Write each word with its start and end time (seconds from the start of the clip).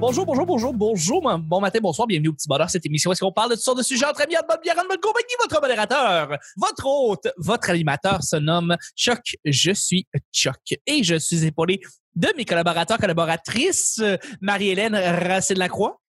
bonjour, 0.00 0.24
bonjour, 0.24 0.46
bonjour, 0.46 0.72
bonjour, 0.72 1.38
bon 1.38 1.60
matin, 1.60 1.78
bonsoir, 1.80 2.08
bienvenue 2.08 2.28
au 2.28 2.32
Petit 2.32 2.48
Bonheur, 2.48 2.70
cette 2.70 2.86
émission. 2.86 3.12
Est-ce 3.12 3.20
qu'on 3.20 3.32
parle 3.32 3.50
de 3.50 3.54
toutes 3.54 3.64
sortes 3.64 3.78
de 3.78 3.82
sujets 3.82 4.06
entre 4.06 4.22
amis, 4.22 4.34
de 4.34 4.46
bonne 4.48 4.60
bière, 4.62 4.74
de 4.74 4.88
bonne 4.88 4.98
compagnie? 4.98 5.34
Votre 5.38 5.60
modérateur, 5.60 6.38
votre 6.56 6.86
hôte, 6.86 7.28
votre 7.36 7.70
animateur 7.70 8.22
se 8.22 8.36
nomme 8.36 8.76
Choc. 8.96 9.36
Je 9.44 9.72
suis 9.72 10.06
Choc. 10.32 10.56
Et 10.86 11.04
je 11.04 11.16
suis 11.16 11.44
épaulé 11.44 11.80
de 12.16 12.28
mes 12.36 12.46
collaborateurs, 12.46 12.98
collaboratrices, 12.98 14.02
Marie-Hélène 14.40 14.96
Racine-Lacroix. 14.96 16.00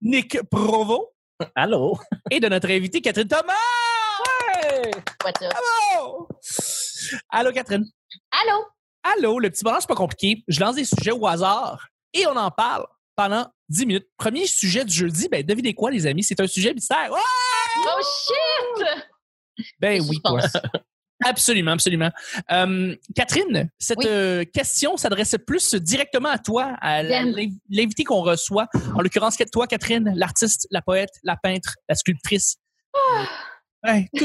Nick 0.00 0.42
Provo. 0.50 1.12
Allô? 1.54 1.98
Et 2.30 2.40
de 2.40 2.48
notre 2.48 2.70
invité, 2.70 3.02
Catherine 3.02 3.28
Thomas. 3.28 3.52
Ouais. 4.64 4.90
Allô. 5.24 6.28
Allô, 7.28 7.52
Catherine? 7.52 7.84
Allô? 8.30 8.64
Allô, 9.02 9.38
le 9.38 9.50
petit 9.50 9.62
bonheur, 9.62 9.82
c'est 9.82 9.88
pas 9.88 9.94
compliqué. 9.94 10.42
Je 10.48 10.60
lance 10.60 10.76
des 10.76 10.86
sujets 10.86 11.10
au 11.10 11.26
hasard 11.26 11.88
et 12.14 12.26
on 12.26 12.36
en 12.36 12.50
parle 12.50 12.86
pendant 13.16 13.46
10 13.68 13.86
minutes. 13.86 14.06
Premier 14.16 14.46
sujet 14.46 14.84
du 14.84 14.94
jeudi, 14.94 15.28
ben 15.28 15.44
devinez 15.44 15.74
quoi, 15.74 15.90
les 15.90 16.06
amis? 16.06 16.24
C'est 16.24 16.40
un 16.40 16.46
sujet 16.46 16.72
mystère. 16.72 17.10
Oh 17.10 18.02
shit! 18.02 18.86
Ben 19.78 20.02
oui, 20.08 20.20
quoi. 20.24 20.40
Absolument, 21.24 21.70
absolument. 21.70 22.10
Euh, 22.50 22.94
Catherine, 23.14 23.70
cette 23.78 24.04
euh, 24.04 24.44
question 24.44 24.96
s'adresse 24.96 25.36
plus 25.46 25.74
directement 25.74 26.28
à 26.28 26.38
toi, 26.38 26.76
à 26.80 27.02
l'invité 27.02 28.04
qu'on 28.04 28.20
reçoit. 28.20 28.66
En 28.94 29.00
l'occurrence, 29.00 29.38
toi, 29.50 29.66
Catherine, 29.66 30.12
l'artiste, 30.16 30.66
la 30.70 30.82
poète, 30.82 31.12
la 31.22 31.36
peintre, 31.36 31.76
la 31.88 31.94
sculptrice. 31.94 32.56
Ah! 32.94 33.26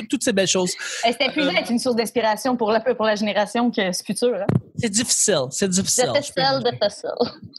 Toutes 0.10 0.24
ces 0.24 0.34
belles 0.34 0.48
choses. 0.48 0.74
C'était 1.04 1.30
plus 1.30 1.48
être 1.48 1.70
une 1.70 1.80
source 1.80 1.96
d'inspiration 1.96 2.56
pour 2.56 2.72
la, 2.72 2.80
pour 2.80 3.06
la 3.06 3.16
génération 3.16 3.72
que 3.72 3.92
ce 3.92 4.04
futur. 4.04 4.36
Hein? 4.36 4.48
C'est 4.78 4.90
difficile. 4.90 5.46
C'est 5.52 5.70
difficile. 5.70 6.12
Difficile, 6.14 6.64
difficile. 6.64 7.10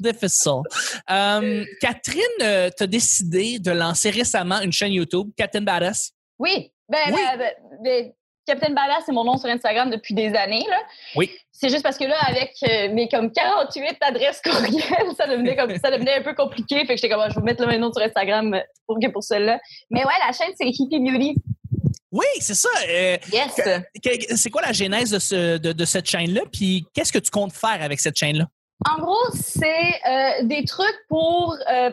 Difficile. 0.01 0.63
Euh, 1.11 1.65
Catherine, 1.81 2.23
euh, 2.43 2.71
tu 2.77 2.83
as 2.85 2.87
décidé 2.87 3.59
de 3.59 3.71
lancer 3.71 4.11
récemment 4.11 4.61
une 4.61 4.73
chaîne 4.73 4.93
YouTube, 4.93 5.31
Captain 5.37 5.63
Badass? 5.63 6.13
Oui. 6.39 6.73
Ben, 6.89 6.99
oui. 7.09 7.21
Ben, 7.39 7.53
ben, 7.83 8.13
Captain 8.47 8.73
Badass, 8.73 9.05
c'est 9.07 9.13
mon 9.13 9.25
nom 9.25 9.37
sur 9.37 9.49
Instagram 9.49 9.91
depuis 9.91 10.15
des 10.15 10.35
années. 10.35 10.65
Là. 10.69 10.79
Oui. 11.15 11.31
C'est 11.53 11.69
juste 11.69 11.83
parce 11.83 11.99
que 11.99 12.05
là, 12.05 12.17
avec 12.27 12.53
euh, 12.69 12.93
mes 12.93 13.09
comme 13.09 13.31
48 13.31 13.97
adresses 14.01 14.41
courriel, 14.43 14.83
ça 15.17 15.27
devenait 15.27 15.55
comme 15.55 15.77
ça 15.77 15.91
devenait 15.91 16.17
un 16.17 16.23
peu 16.23 16.35
compliqué. 16.35 16.79
Fait 16.87 16.95
que 16.95 16.97
j'étais 16.97 17.11
comme, 17.11 17.21
ah, 17.21 17.29
je 17.29 17.39
vais 17.39 17.45
mettre 17.45 17.63
le 17.63 17.69
même 17.69 17.81
nom 17.81 17.93
sur 17.93 18.03
Instagram 18.03 18.61
pour 18.87 18.99
que 18.99 19.09
pour 19.09 19.23
cela. 19.23 19.61
Mais 19.91 20.05
ouais, 20.05 20.13
la 20.27 20.33
chaîne, 20.33 20.53
c'est 20.57 20.67
Hippie 20.67 20.99
Beauty. 20.99 21.37
Oui, 22.13 22.27
c'est 22.41 22.55
ça. 22.55 22.69
Euh, 22.89 23.17
yes. 23.33 23.61
C'est 24.37 24.51
quoi 24.51 24.63
la 24.63 24.73
genèse 24.73 25.11
de, 25.11 25.19
ce, 25.19 25.59
de, 25.59 25.85
cette 25.85 26.07
chaîne-là? 26.07 26.43
Puis 26.53 26.87
qu'est-ce 26.93 27.13
que 27.13 27.19
tu 27.19 27.31
comptes 27.31 27.53
faire 27.53 27.83
avec 27.83 28.01
cette 28.01 28.17
chaîne-là? 28.17 28.47
En 28.89 29.01
gros, 29.01 29.31
c'est 29.35 30.01
euh, 30.09 30.45
des 30.45 30.65
trucs 30.65 30.99
pour 31.09 31.57
euh, 31.71 31.91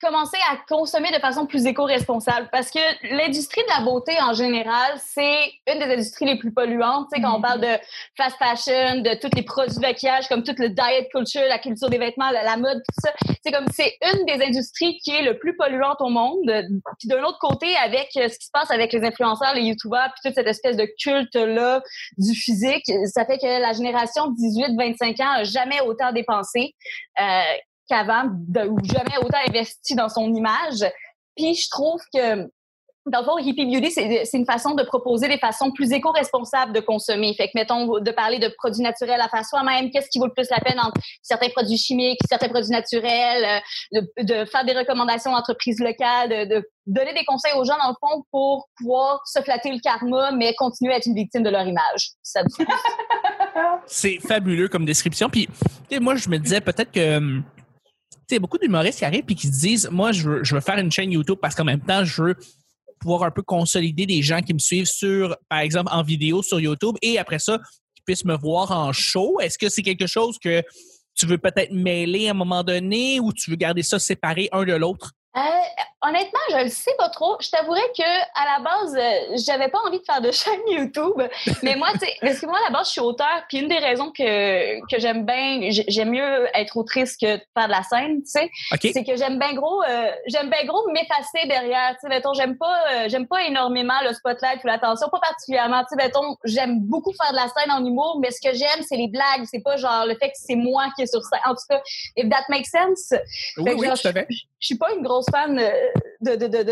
commencer 0.00 0.36
à 0.50 0.56
consommer 0.68 1.10
de 1.10 1.18
façon 1.18 1.46
plus 1.46 1.64
éco-responsable 1.66 2.48
parce 2.52 2.70
que 2.70 2.78
l'industrie 3.14 3.62
de 3.62 3.78
la 3.78 3.84
beauté 3.84 4.12
en 4.20 4.34
général, 4.34 4.92
c'est 4.98 5.52
une 5.66 5.78
des 5.78 5.94
industries 5.94 6.26
les 6.26 6.38
plus 6.38 6.52
polluantes. 6.52 7.08
Tu 7.10 7.16
sais, 7.16 7.22
quand 7.22 7.36
on 7.36 7.40
parle 7.40 7.60
de 7.60 7.78
fast 8.16 8.36
fashion, 8.36 9.00
de 9.00 9.18
tous 9.18 9.34
les 9.34 9.42
produits 9.42 9.76
de 9.76 9.80
maquillage, 9.80 10.28
comme 10.28 10.42
tout 10.42 10.54
le 10.58 10.68
diet 10.68 11.08
culture, 11.10 11.42
la 11.48 11.58
culture 11.58 11.88
des 11.88 11.98
vêtements, 11.98 12.30
la, 12.30 12.56
mode, 12.56 12.78
tout 12.78 13.00
ça, 13.02 13.12
c'est 13.42 13.52
comme 13.52 13.66
c'est 13.72 13.96
une 14.12 14.26
des 14.26 14.44
industries 14.44 14.98
qui 14.98 15.12
est 15.12 15.22
le 15.22 15.38
plus 15.38 15.56
polluante 15.56 16.00
au 16.00 16.10
monde. 16.10 16.50
Puis 16.98 17.08
d'un 17.08 17.22
autre 17.22 17.38
côté, 17.38 17.74
avec 17.76 18.08
euh, 18.16 18.28
ce 18.28 18.38
qui 18.38 18.46
se 18.46 18.50
passe 18.52 18.70
avec 18.70 18.92
les 18.92 19.02
influenceurs, 19.04 19.54
les 19.54 19.62
youtubeurs, 19.62 20.12
puis 20.12 20.28
toute 20.28 20.34
cette 20.34 20.46
espèce 20.46 20.76
de 20.76 20.86
culte 21.02 21.34
là 21.34 21.82
du 22.18 22.34
physique, 22.34 22.84
ça 23.06 23.24
fait 23.24 23.38
que 23.38 23.46
la 23.46 23.72
génération 23.72 24.30
18-25 24.32 25.22
ans 25.22 25.32
a 25.36 25.44
jamais 25.44 25.80
autant 25.80 26.12
dépensé. 26.12 26.74
Euh, 27.20 27.42
qu'avant, 27.88 28.24
ou 28.68 28.78
jamais 28.84 29.16
autant 29.18 29.38
investi 29.48 29.94
dans 29.94 30.08
son 30.08 30.32
image. 30.34 30.84
Puis 31.36 31.54
je 31.54 31.68
trouve 31.70 32.00
que 32.12 32.48
dans 33.06 33.20
le 33.20 33.24
fond, 33.24 33.38
Hippie 33.38 33.66
Beauty, 33.66 33.92
c'est 33.92 34.36
une 34.36 34.44
façon 34.44 34.74
de 34.74 34.82
proposer 34.82 35.28
des 35.28 35.38
façons 35.38 35.70
plus 35.70 35.92
éco-responsables 35.92 36.72
de 36.72 36.80
consommer. 36.80 37.34
Fait 37.34 37.46
que, 37.46 37.52
mettons, 37.54 38.00
de 38.00 38.10
parler 38.10 38.40
de 38.40 38.48
produits 38.58 38.82
naturels 38.82 39.20
à 39.20 39.28
faire 39.28 39.44
soi-même, 39.44 39.90
qu'est-ce 39.90 40.08
qui 40.10 40.18
vaut 40.18 40.26
le 40.26 40.32
plus 40.32 40.48
la 40.50 40.58
peine 40.58 40.80
entre 40.80 41.00
certains 41.22 41.48
produits 41.50 41.78
chimiques, 41.78 42.18
certains 42.28 42.48
produits 42.48 42.72
naturels, 42.72 43.62
euh, 43.94 44.00
de, 44.22 44.44
faire 44.46 44.64
des 44.64 44.72
recommandations 44.72 45.30
d'entreprises 45.30 45.78
locales, 45.78 46.48
de, 46.48 46.68
donner 46.86 47.14
des 47.14 47.24
conseils 47.24 47.52
aux 47.54 47.64
gens, 47.64 47.76
dans 47.80 47.90
le 47.90 47.94
fond, 48.00 48.24
pour 48.32 48.68
pouvoir 48.76 49.20
se 49.24 49.40
flatter 49.40 49.70
le 49.70 49.78
karma, 49.78 50.32
mais 50.32 50.54
continuer 50.54 50.94
à 50.94 50.96
être 50.96 51.06
une 51.06 51.14
victime 51.14 51.44
de 51.44 51.50
leur 51.50 51.66
image. 51.66 52.10
c'est 53.86 54.18
fabuleux 54.18 54.68
comme 54.68 54.84
description. 54.84 55.30
Puis, 55.30 55.48
moi, 56.00 56.16
je 56.16 56.28
me 56.28 56.38
disais 56.38 56.60
peut-être 56.60 56.90
que 56.90 57.18
hum, 57.18 57.44
sais, 58.28 58.38
beaucoup 58.38 58.58
d'humoristes 58.58 58.98
qui 58.98 59.04
arrivent 59.04 59.24
et 59.28 59.34
qui 59.34 59.46
se 59.46 59.60
disent, 59.60 59.88
moi, 59.90 60.12
je 60.12 60.28
veux, 60.28 60.44
je 60.44 60.54
veux 60.54 60.60
faire 60.60 60.78
une 60.78 60.90
chaîne 60.90 61.12
YouTube 61.12 61.38
parce 61.40 61.54
qu'en 61.54 61.64
même 61.64 61.80
temps, 61.80 62.04
je 62.04 62.22
veux 62.22 62.36
pouvoir 62.98 63.24
un 63.24 63.30
peu 63.30 63.42
consolider 63.42 64.06
des 64.06 64.22
gens 64.22 64.40
qui 64.40 64.54
me 64.54 64.58
suivent 64.58 64.86
sur, 64.86 65.36
par 65.48 65.60
exemple, 65.60 65.90
en 65.92 66.02
vidéo 66.02 66.42
sur 66.42 66.60
YouTube 66.60 66.96
et 67.02 67.18
après 67.18 67.38
ça, 67.38 67.58
qui 67.94 68.02
puissent 68.04 68.24
me 68.24 68.36
voir 68.36 68.70
en 68.70 68.92
show. 68.92 69.38
Est-ce 69.40 69.58
que 69.58 69.68
c'est 69.68 69.82
quelque 69.82 70.06
chose 70.06 70.38
que 70.38 70.62
tu 71.14 71.26
veux 71.26 71.38
peut-être 71.38 71.72
mêler 71.72 72.28
à 72.28 72.32
un 72.32 72.34
moment 72.34 72.62
donné 72.62 73.20
ou 73.20 73.32
tu 73.32 73.50
veux 73.50 73.56
garder 73.56 73.82
ça 73.82 73.98
séparé 73.98 74.48
un 74.52 74.64
de 74.64 74.74
l'autre? 74.74 75.12
Euh, 75.36 75.40
honnêtement, 76.02 76.40
je 76.50 76.64
le 76.64 76.68
sais 76.68 76.94
pas 76.98 77.08
trop. 77.08 77.36
Je 77.40 77.50
t'avouerais 77.50 77.92
que 77.96 78.02
à 78.02 78.58
la 78.58 78.64
base, 78.64 78.96
euh, 78.96 79.36
j'avais 79.44 79.68
pas 79.68 79.78
envie 79.86 79.98
de 79.98 80.04
faire 80.04 80.20
de 80.20 80.30
chaîne 80.30 80.60
YouTube. 80.68 81.22
Mais 81.62 81.76
moi, 81.76 81.88
tu 81.92 82.00
sais, 82.00 82.12
parce 82.20 82.40
que 82.40 82.46
moi, 82.46 82.58
à 82.58 82.70
la 82.70 82.78
base, 82.78 82.88
je 82.88 82.92
suis 82.92 83.00
auteur. 83.00 83.44
Puis 83.48 83.58
une 83.58 83.68
des 83.68 83.78
raisons 83.78 84.10
que, 84.12 84.80
que 84.88 85.00
j'aime 85.00 85.24
bien, 85.24 85.68
j'aime 85.70 86.10
mieux 86.10 86.48
être 86.54 86.76
autrice 86.76 87.16
que 87.16 87.36
de 87.36 87.42
faire 87.54 87.66
de 87.66 87.72
la 87.72 87.82
scène, 87.82 88.22
tu 88.22 88.30
sais. 88.30 88.50
C'est 88.80 89.04
que 89.04 89.16
j'aime 89.16 89.38
bien 89.38 89.54
gros, 89.54 89.82
euh, 89.82 90.10
j'aime 90.26 90.50
bien 90.50 90.64
gros 90.64 90.88
m'effacer 90.90 91.46
derrière. 91.48 91.90
Tu 91.94 92.00
sais, 92.02 92.08
mettons, 92.08 92.34
j'aime 92.34 92.56
pas, 92.56 93.08
j'aime 93.08 93.26
pas 93.26 93.44
énormément 93.44 93.98
le 94.04 94.12
spotlight 94.12 94.62
ou 94.64 94.66
l'attention, 94.66 95.08
pas 95.08 95.20
particulièrement. 95.20 95.82
Tu 95.82 95.88
sais, 95.90 95.96
mettons, 95.96 96.36
j'aime 96.44 96.80
beaucoup 96.80 97.12
faire 97.12 97.30
de 97.30 97.36
la 97.36 97.48
scène 97.48 97.72
en 97.72 97.84
humour, 97.84 98.18
mais 98.20 98.30
ce 98.30 98.40
que 98.40 98.54
j'aime, 98.54 98.82
c'est 98.86 98.96
les 98.96 99.08
blagues. 99.08 99.44
C'est 99.50 99.62
pas 99.62 99.76
genre 99.76 100.06
le 100.06 100.14
fait 100.16 100.28
que 100.28 100.36
c'est 100.36 100.56
moi 100.56 100.86
qui 100.94 101.02
est 101.02 101.06
sur 101.06 101.22
scène. 101.22 101.40
En 101.46 101.54
tout 101.54 101.62
cas, 101.68 101.80
if 102.16 102.28
that 102.28 102.44
makes 102.48 102.66
sense. 102.66 103.14
Oui, 103.58 103.72
oui, 103.76 103.86
à 103.88 103.96
fait. 103.96 104.26
Je 104.58 104.66
suis 104.66 104.78
pas 104.78 104.92
une 104.94 105.02
grosse 105.02 105.26
fan 105.30 105.58
euh, 105.58 105.70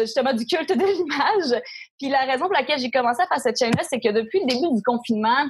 justement 0.01 0.33
du 0.33 0.47
culte 0.47 0.71
de 0.71 0.85
l'image. 0.85 1.63
Puis 1.99 2.09
la 2.09 2.25
raison 2.25 2.45
pour 2.45 2.55
laquelle 2.55 2.79
j'ai 2.79 2.91
commencé 2.91 3.23
à 3.23 3.27
faire 3.27 3.41
cette 3.41 3.59
chaîne-là, 3.59 3.83
c'est 3.89 4.01
que 4.01 4.11
depuis 4.11 4.41
le 4.41 4.47
début 4.47 4.75
du 4.75 4.83
confinement, 4.83 5.47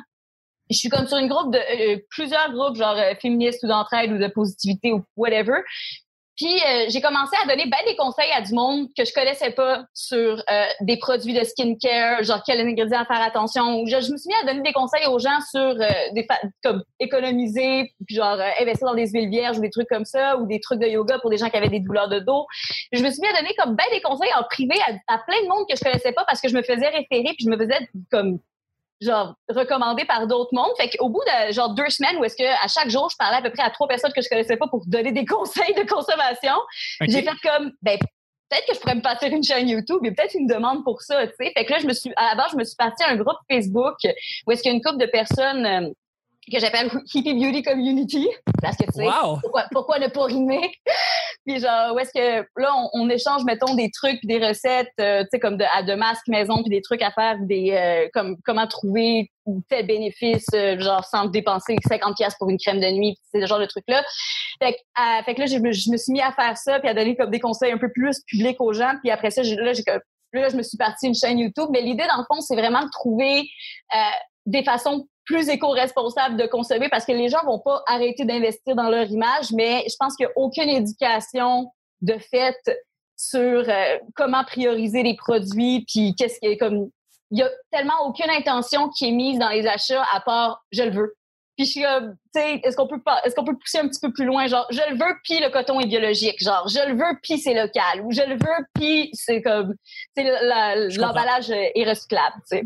je 0.71 0.77
suis 0.77 0.89
comme 0.89 1.07
sur 1.07 1.19
une 1.19 1.29
groupe 1.29 1.53
de 1.53 1.59
euh, 1.59 1.99
plusieurs 2.11 2.53
groupes 2.53 2.77
genre 2.77 2.97
euh, 2.97 3.15
féministes 3.21 3.63
ou 3.63 3.69
d'entraide 3.69 4.13
ou 4.13 4.19
de 4.19 4.29
positivité 4.29 4.93
ou 4.93 5.03
whatever. 5.17 5.61
Puis 6.37 6.47
euh, 6.47 6.87
j'ai 6.89 7.01
commencé 7.01 7.37
à 7.43 7.47
donner 7.47 7.65
ben 7.67 7.79
des 7.87 7.95
conseils 7.97 8.31
à 8.33 8.41
du 8.41 8.55
monde 8.55 8.89
que 8.97 9.05
je 9.05 9.13
connaissais 9.13 9.51
pas 9.51 9.85
sur 9.95 10.43
euh, 10.51 10.65
des 10.81 10.97
produits 10.97 11.33
de 11.33 11.45
skincare, 11.45 12.25
genre 12.25 12.43
quels 12.45 12.61
ingrédients 12.61 13.01
à 13.01 13.05
faire 13.05 13.23
attention. 13.23 13.81
Ou 13.81 13.87
je, 13.87 13.97
me 13.97 14.17
suis 14.17 14.29
mis 14.29 14.35
à 14.43 14.47
donner 14.47 14.63
des 14.63 14.73
conseils 14.73 15.07
aux 15.07 15.19
gens 15.19 15.41
sur 15.51 15.61
euh, 15.61 15.89
des 16.13 16.27
comme 16.63 16.83
économiser, 16.99 17.93
puis 18.07 18.17
genre 18.17 18.39
investir 18.61 18.89
dans 18.89 18.95
des 18.95 19.09
huiles 19.09 19.31
vierges 19.31 19.59
ou 19.59 19.61
des 19.61 19.71
trucs 19.71 19.89
comme 19.89 20.05
ça, 20.05 20.37
ou 20.39 20.47
des 20.47 20.61
trucs 20.61 20.81
de 20.81 20.87
yoga 20.87 21.19
pour 21.21 21.31
des 21.31 21.37
gens 21.37 21.51
qui 21.51 21.57
avaient 21.57 21.69
des 21.69 21.81
douleurs 21.81 22.09
de 22.09 22.19
dos. 22.19 22.47
Je 22.93 23.03
me 23.03 23.11
suis 23.11 23.21
mis 23.21 23.29
à 23.29 23.41
donner 23.41 23.55
comme 23.57 23.77
ben 23.77 23.85
des 23.93 24.01
conseils 24.01 24.33
en 24.37 24.43
privé 24.45 24.75
à, 24.89 25.15
à 25.15 25.19
plein 25.19 25.41
de 25.43 25.49
monde 25.49 25.67
que 25.69 25.77
je 25.77 25.85
connaissais 25.85 26.13
pas 26.13 26.25
parce 26.27 26.41
que 26.41 26.49
je 26.49 26.57
me 26.57 26.63
faisais 26.63 26.89
référer 26.89 27.35
puis 27.37 27.45
je 27.45 27.51
me 27.51 27.57
faisais 27.57 27.89
comme 28.11 28.39
genre 29.05 29.35
recommandé 29.49 30.05
par 30.05 30.27
d'autres 30.27 30.53
mondes. 30.53 30.73
Fait 30.77 30.89
qu'au 30.89 31.09
bout 31.09 31.23
de 31.27 31.53
genre 31.53 31.71
deux 31.71 31.89
semaines 31.89 32.17
où 32.19 32.25
est-ce 32.25 32.37
que 32.37 32.45
à 32.45 32.69
chaque 32.69 32.91
jour 32.91 33.09
je 33.11 33.17
parlais 33.17 33.39
à 33.39 33.43
peu 33.43 33.51
près 33.51 33.63
à 33.63 33.71
trois 33.71 33.89
personnes 33.89 34.13
que 34.13 34.23
je 34.23 34.29
connaissais 34.29 34.57
pas 34.57 34.69
pour 34.69 34.85
donner 34.87 35.13
des 35.13 35.25
conseils 35.35 35.75
de 35.75 35.89
consommation, 35.89 36.55
j'ai 37.03 37.23
fait 37.23 37.37
comme 37.43 37.73
ben 37.83 37.99
peut-être 38.51 38.67
que 38.67 38.75
je 38.75 38.81
pourrais 38.81 38.95
me 38.95 39.03
passer 39.03 39.29
une 39.29 39.43
chaîne 39.43 39.69
YouTube, 39.69 39.99
il 40.03 40.09
y 40.09 40.11
a 40.11 40.15
peut-être 40.15 40.35
une 40.35 40.47
demande 40.47 40.85
pour 40.85 41.03
ça, 41.03 41.27
tu 41.27 41.35
sais. 41.39 41.53
Fait 41.57 41.65
que 41.65 41.73
là 41.73 41.79
je 41.81 41.87
me 41.87 41.93
suis 41.93 42.13
à 42.17 42.31
la 42.31 42.35
base 42.35 42.53
je 42.53 42.57
me 42.57 42.65
suis 42.65 42.77
partie 42.77 43.05
à 43.05 43.11
un 43.11 43.17
groupe 43.17 43.39
Facebook 43.51 43.97
où 44.47 44.53
est-ce 44.53 44.63
qu'il 44.63 44.71
y 44.71 44.75
a 44.75 44.77
une 44.77 44.83
couple 44.83 44.99
de 44.99 45.07
personnes 45.07 45.67
euh, 45.67 45.91
que 46.53 46.59
j'appelle 46.59 46.91
Hippie 47.13 47.35
Beauty 47.35 47.63
Community. 47.63 48.29
Parce 48.61 48.77
que, 48.77 48.85
tu 48.85 48.93
sais, 48.93 49.09
pourquoi, 49.43 49.65
pourquoi, 49.71 49.99
ne 49.99 50.09
pas 50.09 50.25
rimer? 50.25 50.73
Puis 51.47 51.61
genre, 51.61 51.95
où 51.95 51.99
est-ce 51.99 52.13
que, 52.13 52.47
là, 52.57 52.73
on, 52.93 53.09
échange, 53.11 53.45
mettons, 53.45 53.75
des 53.75 53.91
trucs 53.91 54.25
des 54.25 54.39
recettes, 54.39 54.93
euh, 55.01 55.23
tu 55.25 55.29
sais, 55.33 55.39
comme 55.39 55.57
de, 55.57 55.65
à 55.65 55.83
de 55.83 55.95
masques 55.95 56.29
maison, 56.29 56.63
puis 56.63 56.71
des 56.71 56.81
trucs 56.81 57.03
à 57.03 57.11
faire, 57.11 57.37
des, 57.41 57.73
euh, 57.73 58.09
comme, 58.15 58.37
comment 58.45 58.67
trouver 58.67 59.31
tel 59.69 59.87
bénéfice, 59.87 60.47
euh, 60.55 60.79
genre, 60.79 61.05
sans 61.05 61.27
dépenser 61.27 61.77
50 61.87 62.17
pièces 62.17 62.35
pour 62.39 62.49
une 62.49 62.59
crème 62.59 62.81
de 62.81 62.91
nuit, 62.91 63.19
c'est 63.31 63.43
ce 63.43 63.47
genre 63.47 63.59
de 63.59 63.67
trucs-là. 63.67 64.03
Fait, 64.63 64.73
que, 64.73 65.25
fait 65.25 65.35
que 65.35 65.41
là, 65.41 65.47
je, 65.47 65.57
je, 65.57 65.91
me 65.91 65.97
suis 65.97 66.13
mis 66.13 66.23
à 66.23 66.33
faire 66.33 66.57
ça, 66.57 66.81
puis 66.81 66.89
à 66.89 66.95
donner 66.95 67.15
comme 67.15 67.31
des 67.31 67.41
conseils 67.41 67.73
un 67.73 67.79
peu 67.79 67.91
plus 67.93 68.23
publics 68.27 68.61
aux 68.61 68.73
gens, 68.73 68.95
puis 69.03 69.11
après 69.11 69.31
ça, 69.31 69.43
là, 69.43 69.73
j'ai 69.73 69.83
Là, 70.33 70.49
je 70.49 70.57
me 70.57 70.65
suis 70.65 70.77
partie 70.77 71.07
une 71.07 71.15
chaîne 71.15 71.39
YouTube. 71.39 71.69
Mais 71.71 71.81
l'idée, 71.81 72.03
dans 72.09 72.17
le 72.17 72.25
fond, 72.27 72.41
c'est 72.41 72.57
vraiment 72.57 72.83
de 72.83 72.91
trouver 72.91 73.49
des 74.47 74.65
façons 74.65 75.07
plus 75.25 75.49
éco-responsable 75.49 76.37
de 76.37 76.47
consommer 76.47 76.89
parce 76.89 77.05
que 77.05 77.13
les 77.13 77.29
gens 77.29 77.45
vont 77.45 77.59
pas 77.59 77.83
arrêter 77.87 78.25
d'investir 78.25 78.75
dans 78.75 78.91
leur 78.91 79.11
image, 79.11 79.53
mais 79.53 79.85
je 79.89 79.95
pense 79.99 80.17
qu'il 80.17 80.27
n'y 80.27 80.33
a 80.33 80.35
aucune 80.37 80.69
éducation 80.69 81.71
de 82.03 82.19
fait 82.19 82.59
sur 83.17 83.69
euh, 83.69 83.99
comment 84.15 84.45
prioriser 84.45 85.03
les 85.03 85.17
produits, 85.17 85.85
puis 85.89 86.15
qu'est-ce 86.17 86.39
qui 86.41 86.47
est 86.47 86.57
comme... 86.57 86.91
Il 87.31 87.39
y 87.39 87.43
a 87.43 87.51
tellement 87.71 88.07
aucune 88.07 88.31
intention 88.31 88.91
qui 88.91 89.09
est 89.09 89.13
mise 89.13 89.39
dans 89.39 89.49
les 89.49 89.67
achats 89.67 90.05
à 90.13 90.21
part 90.21 90.63
«je 90.73 90.83
le 90.83 90.91
veux». 90.91 91.15
Puis 91.57 91.67
je 91.67 91.71
suis 91.71 91.83
comme, 91.83 92.17
tu 92.35 92.41
sais, 92.41 92.61
est-ce 92.65 92.77
qu'on 92.77 92.89
peut 92.89 93.01
pas, 93.01 93.21
est-ce 93.25 93.35
qu'on 93.37 93.45
peut 93.45 93.57
pousser 93.57 93.79
un 93.79 93.87
petit 93.87 94.01
peu 94.01 94.13
plus 94.13 94.25
loin, 94.25 94.47
genre, 94.49 94.67
je 94.71 94.81
le 94.91 94.97
veux, 94.97 95.15
puis 95.23 95.39
le 95.39 95.51
coton 95.51 95.79
est 95.79 95.87
biologique, 95.87 96.43
genre, 96.43 96.67
je 96.69 96.85
le 96.89 96.97
veux, 96.97 97.19
puis 97.23 97.39
c'est 97.39 97.55
local, 97.55 98.03
ou 98.03 98.11
je 98.11 98.23
le 98.23 98.35
veux, 98.35 98.67
puis 98.75 99.11
c'est 99.13 99.41
comme, 99.41 99.75
sais, 100.17 100.25
l'emballage 100.97 101.51
est 101.51 101.89
recyclable, 101.89 102.43
tu 102.51 102.59
sais. 102.59 102.65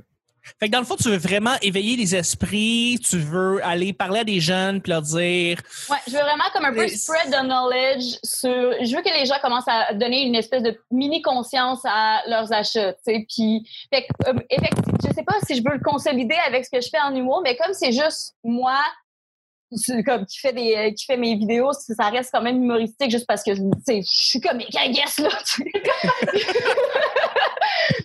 Fait 0.59 0.67
que 0.67 0.73
dans 0.73 0.81
le 0.81 0.85
fond, 0.85 0.97
tu 0.97 1.09
veux 1.09 1.17
vraiment 1.17 1.55
éveiller 1.63 1.97
les 1.97 2.15
esprits, 2.15 2.99
tu 3.03 3.19
veux 3.19 3.65
aller 3.65 3.93
parler 3.93 4.21
à 4.21 4.25
des 4.25 4.41
jeunes 4.41 4.81
puis 4.81 4.91
leur 4.91 5.03
dire. 5.03 5.61
Ouais, 5.91 5.97
je 6.07 6.13
veux 6.13 6.21
vraiment 6.21 6.45
comme 6.53 6.65
un 6.65 6.73
peu 6.73 6.89
spread 6.89 7.31
the 7.31 7.45
knowledge 7.45 8.19
sur. 8.23 8.51
Je 8.51 8.97
veux 8.97 9.03
que 9.03 9.19
les 9.19 9.27
gens 9.27 9.39
commencent 9.43 9.69
à 9.69 9.95
donner 9.95 10.23
une 10.23 10.35
espèce 10.35 10.63
de 10.63 10.79
mini 10.91 11.23
conscience 11.23 11.81
à 11.85 12.23
leurs 12.29 12.53
achats, 12.53 12.93
tu 12.95 12.99
sais. 13.05 13.27
Puis, 13.29 13.69
fait 13.93 14.03
que, 14.03 14.31
euh, 14.31 14.41
effectivement, 14.51 14.99
je 15.05 15.15
sais 15.15 15.25
pas 15.25 15.35
si 15.47 15.57
je 15.57 15.63
veux 15.63 15.77
le 15.77 15.83
consolider 15.83 16.37
avec 16.47 16.65
ce 16.65 16.71
que 16.71 16.81
je 16.81 16.89
fais 16.89 17.01
en 17.01 17.15
humour, 17.15 17.43
mais 17.43 17.57
comme 17.57 17.73
c'est 17.73 17.93
juste 17.93 18.35
moi 18.43 18.79
comme 20.05 20.27
qui 20.27 20.39
fait 20.39 20.53
des 20.53 20.75
euh, 20.75 20.91
qui 20.93 21.05
fait 21.05 21.17
mes 21.17 21.35
vidéos 21.35 21.73
ça 21.73 22.09
reste 22.09 22.31
quand 22.33 22.43
même 22.43 22.63
humoristique 22.63 23.11
juste 23.11 23.27
parce 23.27 23.43
que 23.43 23.55
je 23.55 24.01
suis 24.03 24.41
comme 24.41 24.61
I 24.61 24.91
guess 24.93 25.19
là 25.19 25.29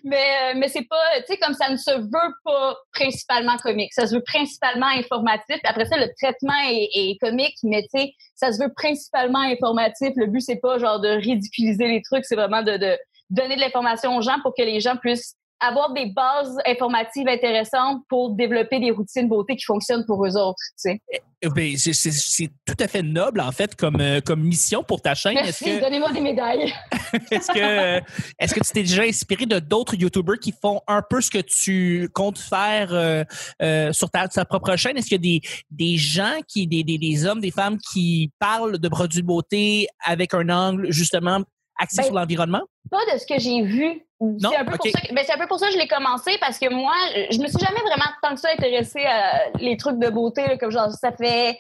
mais 0.04 0.16
euh, 0.18 0.54
mais 0.58 0.68
c'est 0.68 0.84
pas 0.84 0.98
tu 1.20 1.34
sais 1.34 1.38
comme 1.38 1.54
ça 1.54 1.70
ne 1.70 1.78
se 1.78 1.92
veut 1.92 2.34
pas 2.44 2.76
principalement 2.94 3.58
comique. 3.58 3.94
Ça 3.94 4.08
se 4.08 4.16
veut 4.16 4.24
principalement 4.24 4.88
informatif 4.88 5.58
après 5.64 5.86
ça 5.86 5.98
le 5.98 6.08
traitement 6.22 6.54
est, 6.68 7.18
comique 7.22 7.56
mais 7.64 7.84
tu 7.84 8.00
sais 8.00 8.14
ça 8.36 8.52
se 8.52 8.62
veut 8.62 8.74
principalement 8.76 9.40
informatif. 9.40 10.10
Le 10.16 10.28
but 10.28 10.42
c'est 10.42 10.60
pas 10.60 10.78
genre 10.78 11.00
de 11.00 11.10
ridiculiser 11.10 11.88
les 11.88 12.02
trucs 12.02 12.26
c'est 12.26 12.36
vraiment 12.36 12.62
de, 12.62 12.78
de 12.78 12.98
donner 13.30 13.56
de 13.56 13.62
l'information 13.62 14.16
aux 14.18 14.22
gens 14.22 14.40
pour 14.42 14.54
que 14.56 14.64
les 14.64 14.80
gens 14.80 14.98
puissent 14.98 15.36
avoir 15.60 15.94
des 15.94 16.08
bases 16.08 16.58
informatives 16.66 17.28
intéressantes 17.28 18.04
pour 18.10 18.32
développer 18.32 18.80
des 18.80 18.92
routines 18.92 19.28
beauté 19.28 19.56
qui 19.56 19.66
fonctionnent 19.66 20.06
pour 20.06 20.26
eux 20.26 20.36
autres. 20.38 20.60
Tu 20.78 20.92
sais. 20.92 21.02
Eh 21.46 21.50
ben, 21.50 21.76
c'est 21.78 22.50
tout 22.66 22.76
à 22.80 22.88
fait 22.88 23.02
noble, 23.02 23.42
en 23.42 23.52
fait, 23.52 23.76
comme, 23.76 24.00
euh, 24.00 24.22
comme 24.22 24.42
mission 24.42 24.82
pour 24.82 25.02
ta 25.02 25.14
chaîne. 25.14 25.34
Merci, 25.36 25.78
donnez-moi 25.80 26.14
des 26.14 26.22
médailles. 26.22 26.74
est-ce 27.32 27.52
que, 27.52 27.98
est 28.40 28.54
que 28.54 28.66
tu 28.66 28.72
t'es 28.72 28.84
déjà 28.84 29.04
inspiré 29.04 29.46
de 29.46 29.60
d'autres 29.60 29.96
YouTubers 29.96 30.40
qui 30.40 30.54
font 30.54 30.80
un 30.88 31.02
peu 31.02 31.20
ce 31.20 31.30
que 31.30 31.40
tu 31.40 32.10
comptes 32.14 32.40
faire 32.40 32.94
euh, 32.94 33.26
euh, 33.62 33.92
sur 33.92 34.10
ta, 34.10 34.28
propre 34.46 34.78
chaîne? 34.78 34.98
Est-ce 34.98 35.08
qu'il 35.08 35.26
y 35.26 35.36
a 35.36 35.40
des, 35.40 35.42
des 35.70 35.98
gens, 35.98 36.40
qui, 36.48 36.66
des, 36.66 36.86
des, 36.86 36.98
des 36.98 37.26
hommes, 37.26 37.42
des 37.42 37.52
femmes 37.52 37.78
qui 37.92 38.32
parlent 38.40 38.78
de 38.78 38.88
produits 38.88 39.22
de 39.22 39.28
beauté 39.28 39.88
avec 40.06 40.34
un 40.34 40.48
angle, 40.48 40.92
justement, 40.92 41.42
axé 41.84 41.98
ben, 41.98 42.04
sur 42.06 42.14
l'environnement? 42.14 42.62
Pas 42.90 43.14
de 43.14 43.20
ce 43.20 43.26
que 43.26 43.40
j'ai 43.40 43.62
vu 43.62 44.04
c'est 44.40 44.58
un, 44.58 44.66
peu 44.66 44.78
pour 44.78 44.88
ça 44.88 45.02
que, 45.02 45.14
ben, 45.14 45.24
c'est 45.26 45.34
un 45.34 45.38
peu 45.38 45.48
pour 45.48 45.60
ça 45.60 45.68
que 45.68 45.74
je 45.74 45.78
l'ai 45.78 45.88
commencé 45.88 46.38
parce 46.40 46.60
que 46.60 46.72
moi, 46.72 46.94
je 47.30 47.40
me 47.40 47.48
suis 47.48 47.60
jamais 47.60 47.82
vraiment 47.82 48.06
tant 48.22 48.34
que 48.34 48.40
ça 48.40 48.50
intéressée 48.52 49.04
à 49.06 49.50
les 49.60 49.78
trucs 49.78 50.00
de 50.00 50.10
beauté. 50.10 50.58
comme 50.60 50.72
genre, 50.72 50.90
ça 50.92 51.12
fait, 51.12 51.58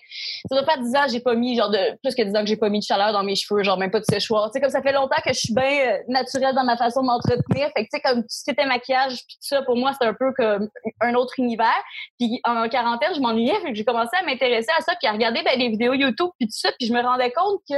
ça 0.49 0.55
doit 0.55 0.65
faire 0.65 0.81
10 0.81 0.95
ans 0.95 1.05
que 1.05 1.11
j'ai 1.11 1.19
pas 1.19 1.35
mis, 1.35 1.57
genre 1.57 1.69
de, 1.69 1.97
plus 2.01 2.15
que 2.15 2.21
10 2.21 2.35
ans 2.35 2.41
que 2.41 2.47
j'ai 2.47 2.57
pas 2.57 2.69
mis 2.69 2.79
de 2.79 2.83
chaleur 2.83 3.11
dans 3.11 3.23
mes 3.23 3.35
cheveux, 3.35 3.63
genre 3.63 3.77
même 3.77 3.91
pas 3.91 3.99
de 3.99 4.05
séchoir. 4.05 4.49
Tu 4.49 4.53
sais, 4.53 4.61
comme 4.61 4.69
ça 4.69 4.81
fait 4.81 4.93
longtemps 4.93 5.21
que 5.25 5.33
je 5.33 5.39
suis 5.39 5.53
bien 5.53 5.63
euh, 5.63 5.97
naturelle 6.07 6.55
dans 6.55 6.63
ma 6.63 6.77
façon 6.77 7.01
de 7.01 7.07
m'entretenir. 7.07 7.69
Fait 7.75 7.85
que, 7.85 7.89
tu 7.91 7.97
sais, 7.97 8.01
comme 8.01 8.21
tout 8.21 8.29
ce 8.29 8.43
qui 8.43 8.51
était 8.51 8.65
maquillage 8.65 9.15
puis 9.27 9.35
tout 9.35 9.47
ça, 9.47 9.61
pour 9.63 9.75
moi, 9.75 9.91
c'est 9.99 10.07
un 10.07 10.13
peu 10.13 10.31
comme 10.37 10.69
un 11.01 11.13
autre 11.15 11.33
univers. 11.37 11.83
Puis 12.19 12.39
en 12.45 12.67
quarantaine, 12.69 13.13
je 13.15 13.19
m'ennuyais, 13.19 13.59
fait 13.61 13.69
que 13.69 13.75
j'ai 13.75 13.85
commencé 13.85 14.15
à 14.19 14.23
m'intéresser 14.23 14.71
à 14.77 14.81
ça 14.81 14.93
puis 14.99 15.07
à 15.07 15.11
regarder 15.11 15.41
ben, 15.43 15.57
des 15.57 15.69
vidéos 15.69 15.93
YouTube 15.93 16.29
puis 16.39 16.47
tout 16.47 16.57
ça. 16.57 16.69
Puis 16.79 16.87
je 16.87 16.93
me 16.93 17.01
rendais 17.01 17.31
compte 17.31 17.59
que 17.69 17.75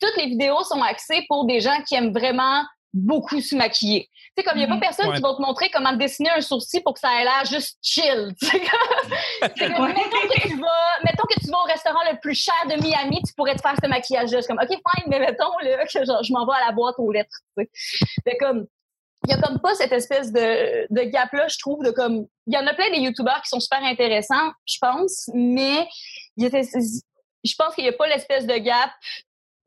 toutes 0.00 0.16
les 0.16 0.26
vidéos 0.26 0.62
sont 0.64 0.82
axées 0.82 1.24
pour 1.28 1.46
des 1.46 1.60
gens 1.60 1.82
qui 1.86 1.94
aiment 1.94 2.12
vraiment 2.12 2.64
beaucoup 2.92 3.40
se 3.40 3.54
maquiller. 3.54 4.08
Tu 4.36 4.42
sais, 4.42 4.44
comme 4.44 4.58
il 4.58 4.60
n'y 4.60 4.64
a 4.64 4.68
pas 4.68 4.74
mhm. 4.74 4.80
personne 4.80 5.14
qui 5.14 5.20
va 5.20 5.34
te 5.34 5.42
montrer 5.42 5.70
comment 5.70 5.92
dessiner 5.92 6.30
un 6.30 6.40
sourcil 6.40 6.82
pour 6.82 6.94
que 6.94 7.00
ça 7.00 7.20
ait 7.20 7.24
l'air 7.24 7.44
juste 7.44 7.78
chill. 7.82 8.34
mettons, 8.42 9.86
que 9.86 10.48
tu 10.48 10.56
vas, 10.58 10.98
mettons 11.04 11.26
que 11.28 11.40
tu 11.40 11.50
vas 11.50 11.58
au 11.58 11.66
restaurant 11.66 12.00
le 12.10 12.18
plus 12.20 12.34
cher 12.34 12.54
de 12.66 12.82
Miami, 12.82 13.20
tu 13.26 13.32
pourrais 13.34 13.54
te 13.54 13.60
faire 13.60 13.74
ce 13.82 13.88
maquillage-là. 13.88 14.42
comme, 14.42 14.58
OK, 14.62 14.68
fine, 14.68 15.04
mais 15.08 15.20
mettons 15.20 15.58
là, 15.62 15.84
que 15.86 16.04
genre, 16.04 16.22
je 16.22 16.32
m'en 16.32 16.46
vais 16.46 16.54
à 16.54 16.66
la 16.66 16.72
boîte 16.72 16.96
aux 16.98 17.12
lettres. 17.12 17.38
Mais 17.56 18.36
comme, 18.38 18.66
il 19.26 19.30
y 19.30 19.34
a 19.34 19.40
comme 19.40 19.60
pas 19.60 19.74
cette 19.74 19.92
espèce 19.92 20.32
de, 20.32 20.86
de 20.90 21.02
gap-là, 21.02 21.48
je 21.48 21.58
trouve, 21.58 21.84
de 21.84 21.90
comme, 21.90 22.26
il 22.46 22.54
y 22.54 22.58
en 22.58 22.66
a 22.66 22.74
plein 22.74 22.90
des 22.90 22.98
youtubeurs 22.98 23.42
qui 23.42 23.48
sont 23.48 23.60
super 23.60 23.82
intéressants, 23.82 24.52
je 24.66 24.76
pense, 24.80 25.30
mais 25.34 25.86
je 26.36 27.54
pense 27.58 27.74
qu'il 27.74 27.84
n'y 27.84 27.90
a 27.90 27.92
pas 27.92 28.06
l'espèce 28.06 28.46
de 28.46 28.56
gap 28.56 28.90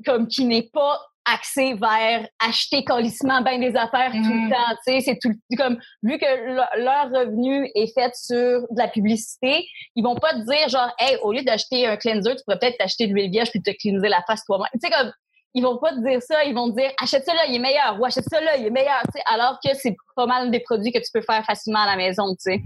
comme 0.05 0.27
qui 0.27 0.45
n'est 0.45 0.69
pas 0.73 0.99
axé 1.25 1.73
vers 1.75 2.27
acheter 2.39 2.83
colissement 2.83 3.41
bien 3.41 3.59
des 3.59 3.75
affaires 3.75 4.11
tout 4.11 4.17
le 4.17 4.47
mm. 4.47 4.49
temps. 4.49 4.75
Tu 4.87 4.93
sais, 4.93 5.01
c'est 5.01 5.19
tout 5.21 5.31
comme 5.57 5.77
vu 6.03 6.17
que 6.17 6.79
leur 6.81 7.09
revenu 7.11 7.69
est 7.75 7.93
fait 7.93 8.13
sur 8.15 8.61
de 8.61 8.77
la 8.77 8.87
publicité, 8.87 9.65
ils 9.95 10.03
vont 10.03 10.15
pas 10.15 10.33
te 10.33 10.45
dire 10.45 10.69
genre, 10.69 10.91
hey, 10.99 11.17
au 11.21 11.33
lieu 11.33 11.43
d'acheter 11.43 11.85
un 11.87 11.97
cleanser, 11.97 12.35
tu 12.35 12.43
pourrais 12.45 12.59
peut-être 12.59 12.77
t'acheter 12.77 13.07
de 13.07 13.13
l'huile 13.13 13.31
vierge 13.31 13.51
puis 13.51 13.61
te 13.61 13.71
cleanser 13.71 14.09
la 14.09 14.23
face 14.25 14.43
toi-même. 14.45 14.67
Tu 14.73 14.79
sais 14.81 14.89
comme 14.89 15.11
ils 15.55 15.63
vont 15.63 15.77
pas 15.77 15.91
te 15.91 16.07
dire 16.07 16.21
ça, 16.21 16.43
ils 16.43 16.53
vont 16.53 16.71
te 16.71 16.79
dire 16.79 16.91
achète 17.01 17.25
ça 17.25 17.33
là, 17.33 17.45
il 17.47 17.55
est 17.55 17.59
meilleur 17.59 17.99
ou 17.99 18.05
achète 18.05 18.25
ça 18.29 18.39
là, 18.41 18.57
il 18.57 18.65
est 18.65 18.71
meilleur. 18.71 19.01
Tu 19.05 19.19
sais, 19.19 19.23
alors 19.31 19.59
que 19.63 19.73
c'est 19.75 19.95
pas 20.15 20.25
mal 20.25 20.51
des 20.51 20.59
produits 20.59 20.91
que 20.91 20.99
tu 20.99 21.11
peux 21.13 21.21
faire 21.21 21.43
facilement 21.45 21.81
à 21.81 21.87
la 21.87 21.95
maison. 21.95 22.35
Tu 22.35 22.53
sais. 22.53 22.61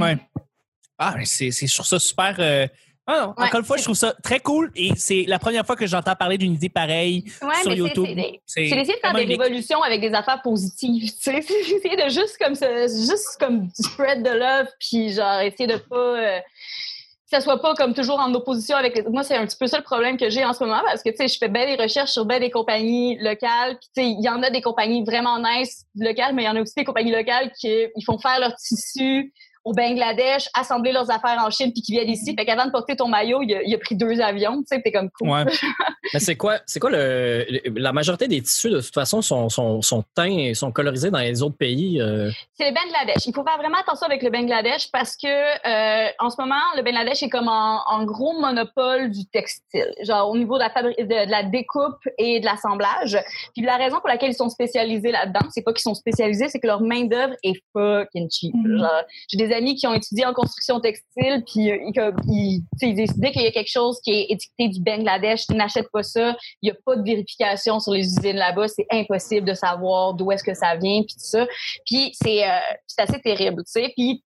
Ouais. 0.00 0.16
Ah, 0.98 1.14
c'est 1.24 1.50
c'est 1.50 1.66
sur 1.66 1.86
ça 1.86 1.98
super. 1.98 2.34
Euh, 2.38 2.66
ah 3.10 3.34
encore 3.38 3.60
une 3.60 3.64
fois, 3.64 3.78
je 3.78 3.84
trouve 3.84 3.96
ça 3.96 4.14
très 4.22 4.38
cool 4.38 4.70
et 4.76 4.90
c'est 4.96 5.24
la 5.26 5.38
première 5.38 5.64
fois 5.64 5.76
que 5.76 5.86
j'entends 5.86 6.14
parler 6.14 6.36
d'une 6.36 6.52
idée 6.52 6.68
pareille 6.68 7.24
sur 7.62 7.72
YouTube. 7.72 8.06
C'est 8.44 8.62
d'essayer 8.62 8.84
de 8.84 9.00
faire 9.00 9.14
des 9.14 9.24
révolutions 9.24 9.82
avec 9.82 10.02
des 10.02 10.12
affaires 10.12 10.42
positives. 10.42 11.10
C'est 11.18 11.38
essayer 11.38 11.96
de 11.96 12.10
juste 12.10 12.36
comme 12.38 12.54
ça, 12.54 12.86
juste 12.86 13.38
comme 13.40 13.70
spread 13.72 14.22
the 14.22 14.34
love 14.34 14.68
puis 14.78 15.12
genre 15.12 15.40
essayer 15.40 15.66
de 15.66 15.76
pas 15.76 15.96
euh, 15.96 16.38
que 16.38 17.36
ça 17.36 17.40
soit 17.40 17.60
pas 17.60 17.74
comme 17.74 17.94
toujours 17.94 18.18
en 18.18 18.32
opposition 18.34 18.76
avec 18.76 19.06
moi 19.08 19.22
c'est 19.22 19.36
un 19.36 19.46
petit 19.46 19.56
peu 19.56 19.66
ça 19.66 19.78
le 19.78 19.84
problème 19.84 20.16
que 20.16 20.30
j'ai 20.30 20.44
en 20.44 20.52
ce 20.52 20.64
moment 20.64 20.80
parce 20.84 21.02
que 21.02 21.10
tu 21.10 21.16
sais 21.16 21.28
je 21.28 21.38
fais 21.38 21.48
bien 21.48 21.66
des 21.66 21.80
recherches 21.80 22.10
sur 22.10 22.24
bien 22.24 22.40
des 22.40 22.50
compagnies 22.50 23.18
locales 23.18 23.78
puis 23.78 23.88
tu 23.94 24.02
sais 24.02 24.08
il 24.10 24.22
y 24.22 24.28
en 24.28 24.42
a 24.42 24.50
des 24.50 24.62
compagnies 24.62 25.04
vraiment 25.04 25.38
nice 25.38 25.84
locales 25.94 26.34
mais 26.34 26.42
il 26.42 26.46
y 26.46 26.48
en 26.48 26.56
a 26.56 26.62
aussi 26.62 26.74
des 26.76 26.84
compagnies 26.84 27.12
locales 27.12 27.52
qui 27.58 27.68
ils 27.68 28.04
font 28.04 28.18
faire 28.18 28.40
leur 28.40 28.54
tissu 28.54 29.32
au 29.64 29.72
Bangladesh, 29.72 30.48
assembler 30.54 30.92
leurs 30.92 31.10
affaires 31.10 31.42
en 31.44 31.50
Chine 31.50 31.72
puis 31.72 31.82
qui 31.82 31.92
viennent 31.92 32.08
ici. 32.08 32.34
Fait 32.36 32.44
qu'avant 32.44 32.66
de 32.66 32.70
porter 32.70 32.96
ton 32.96 33.08
maillot, 33.08 33.42
il 33.42 33.74
a, 33.74 33.78
pris 33.78 33.96
deux 33.96 34.20
avions. 34.20 34.58
Tu 34.58 34.66
sais, 34.66 34.82
t'es 34.82 34.92
comme 34.92 35.10
cool. 35.10 35.30
Ouais. 35.30 35.44
Mais 36.14 36.20
c'est 36.20 36.36
quoi, 36.36 36.58
c'est 36.66 36.80
quoi 36.80 36.90
le, 36.90 37.46
la 37.76 37.92
majorité 37.92 38.28
des 38.28 38.40
tissus 38.40 38.70
de 38.70 38.80
toute 38.80 38.94
façon 38.94 39.20
sont, 39.20 39.48
sont, 39.48 39.82
sont 39.82 40.04
teints, 40.14 40.54
sont 40.54 40.72
colorisés 40.72 41.10
dans 41.10 41.18
les 41.18 41.42
autres 41.42 41.56
pays. 41.56 42.00
Euh? 42.00 42.30
C'est 42.54 42.70
le 42.70 42.74
Bangladesh. 42.74 43.26
Il 43.26 43.34
faut 43.34 43.44
faire 43.44 43.58
vraiment 43.58 43.78
attention 43.78 44.06
avec 44.06 44.22
le 44.22 44.30
Bangladesh 44.30 44.90
parce 44.90 45.16
que 45.16 45.26
euh, 45.28 46.10
en 46.18 46.30
ce 46.30 46.36
moment, 46.40 46.60
le 46.76 46.82
Bangladesh 46.82 47.22
est 47.22 47.28
comme 47.28 47.48
en, 47.48 48.04
gros 48.04 48.38
monopole 48.40 49.10
du 49.10 49.26
textile, 49.26 49.92
genre 50.02 50.30
au 50.30 50.36
niveau 50.36 50.56
de 50.56 50.62
la, 50.62 50.82
de, 50.82 51.30
la 51.30 51.42
découpe 51.42 51.98
et 52.16 52.40
de 52.40 52.44
l'assemblage. 52.44 53.18
Puis 53.54 53.62
la 53.62 53.76
raison 53.76 53.98
pour 53.98 54.08
laquelle 54.08 54.30
ils 54.30 54.36
sont 54.36 54.48
spécialisés 54.48 55.10
là-dedans, 55.10 55.46
c'est 55.50 55.62
pas 55.62 55.72
qu'ils 55.72 55.82
sont 55.82 55.94
spécialisés, 55.94 56.48
c'est 56.48 56.60
que 56.60 56.66
leur 56.66 56.80
main 56.80 57.04
d'œuvre 57.04 57.34
est 57.42 57.60
fucking 57.72 58.28
cheap. 58.30 58.54
Mm-hmm. 58.54 58.78
Genre, 58.78 59.02
j'ai 59.28 59.36
des 59.36 59.47
amis 59.52 59.74
qui 59.74 59.86
ont 59.86 59.94
étudié 59.94 60.26
en 60.26 60.32
construction 60.32 60.80
textile, 60.80 61.44
puis 61.46 61.70
euh, 61.70 62.12
ils, 62.28 62.62
ils, 62.80 62.94
décidaient 62.94 63.32
qu'il 63.32 63.42
y 63.42 63.46
a 63.46 63.50
quelque 63.50 63.70
chose 63.70 63.98
qui 64.02 64.12
est 64.12 64.26
étiqueté 64.30 64.68
du 64.68 64.80
Bangladesh, 64.80 65.46
tu 65.46 65.54
n'achètes 65.54 65.90
pas 65.92 66.02
ça, 66.02 66.36
il 66.62 66.66
n'y 66.66 66.70
a 66.70 66.76
pas 66.84 66.96
de 66.96 67.02
vérification 67.02 67.80
sur 67.80 67.92
les 67.92 68.04
usines 68.04 68.36
là-bas, 68.36 68.68
c'est 68.68 68.86
impossible 68.90 69.46
de 69.46 69.54
savoir 69.54 70.14
d'où 70.14 70.30
est-ce 70.32 70.44
que 70.44 70.54
ça 70.54 70.76
vient, 70.76 71.02
puis 71.02 71.14
tout 71.14 71.28
ça. 71.28 71.46
Puis 71.86 72.12
c'est 72.14 72.48
euh, 72.48 72.58
assez 72.98 73.20
terrible, 73.20 73.62
tu 73.64 73.72
sais. 73.72 73.92
Puis 73.96 74.22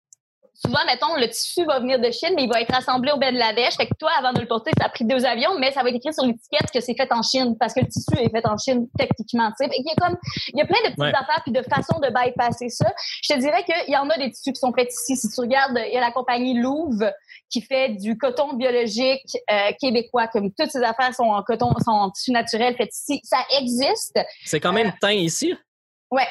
souvent, 0.65 0.79
mettons, 0.85 1.15
le 1.15 1.27
tissu 1.29 1.63
va 1.65 1.79
venir 1.79 1.99
de 1.99 2.09
Chine, 2.11 2.33
mais 2.35 2.43
il 2.43 2.49
va 2.49 2.61
être 2.61 2.73
assemblé 2.75 3.11
au 3.11 3.17
Bangladesh. 3.17 3.75
Fait 3.75 3.87
que 3.87 3.93
toi, 3.99 4.11
avant 4.17 4.33
de 4.33 4.41
le 4.41 4.47
porter, 4.47 4.71
ça 4.79 4.85
a 4.85 4.89
pris 4.89 5.05
deux 5.05 5.25
avions, 5.25 5.57
mais 5.59 5.71
ça 5.71 5.83
va 5.83 5.89
être 5.89 5.95
écrit 5.95 6.13
sur 6.13 6.25
l'étiquette 6.25 6.71
que 6.73 6.79
c'est 6.79 6.95
fait 6.95 7.11
en 7.11 7.21
Chine 7.21 7.55
parce 7.59 7.73
que 7.73 7.81
le 7.81 7.87
tissu 7.87 8.17
est 8.17 8.29
fait 8.29 8.45
en 8.45 8.57
Chine 8.57 8.87
techniquement. 8.97 9.51
Il 9.59 9.83
y 9.85 9.91
a 9.91 9.95
comme, 9.95 10.17
il 10.53 10.57
y 10.57 10.61
a 10.61 10.65
plein 10.65 10.79
de 10.83 10.95
petites 10.95 11.15
affaires 11.15 11.41
puis 11.43 11.51
de 11.51 11.61
façons 11.61 11.99
de 11.99 12.09
bypasser 12.09 12.69
ça. 12.69 12.91
Je 13.21 13.33
te 13.33 13.39
dirais 13.39 13.63
qu'il 13.63 13.93
y 13.93 13.97
en 13.97 14.09
a 14.09 14.17
des 14.17 14.31
tissus 14.31 14.53
qui 14.53 14.59
sont 14.59 14.73
faits 14.73 14.91
ici. 14.91 15.15
Si 15.15 15.29
tu 15.29 15.41
regardes, 15.41 15.79
il 15.87 15.93
y 15.93 15.97
a 15.97 16.01
la 16.01 16.11
compagnie 16.11 16.59
Louvre 16.59 17.11
qui 17.49 17.61
fait 17.61 17.89
du 17.89 18.17
coton 18.17 18.53
biologique 18.53 19.37
euh, 19.51 19.71
québécois. 19.79 20.27
Comme 20.27 20.51
toutes 20.51 20.71
ces 20.71 20.83
affaires 20.83 21.13
sont 21.13 21.23
en 21.23 21.43
coton, 21.43 21.71
sont 21.83 21.91
en 21.91 22.11
tissu 22.11 22.31
naturel 22.31 22.75
fait 22.75 22.89
ici. 22.91 23.21
Ça 23.23 23.39
existe. 23.59 24.19
C'est 24.43 24.59
quand 24.59 24.73
même 24.73 24.87
euh, 24.87 24.99
teint 24.99 25.11
ici? 25.11 25.53
Ouais, 26.11 26.27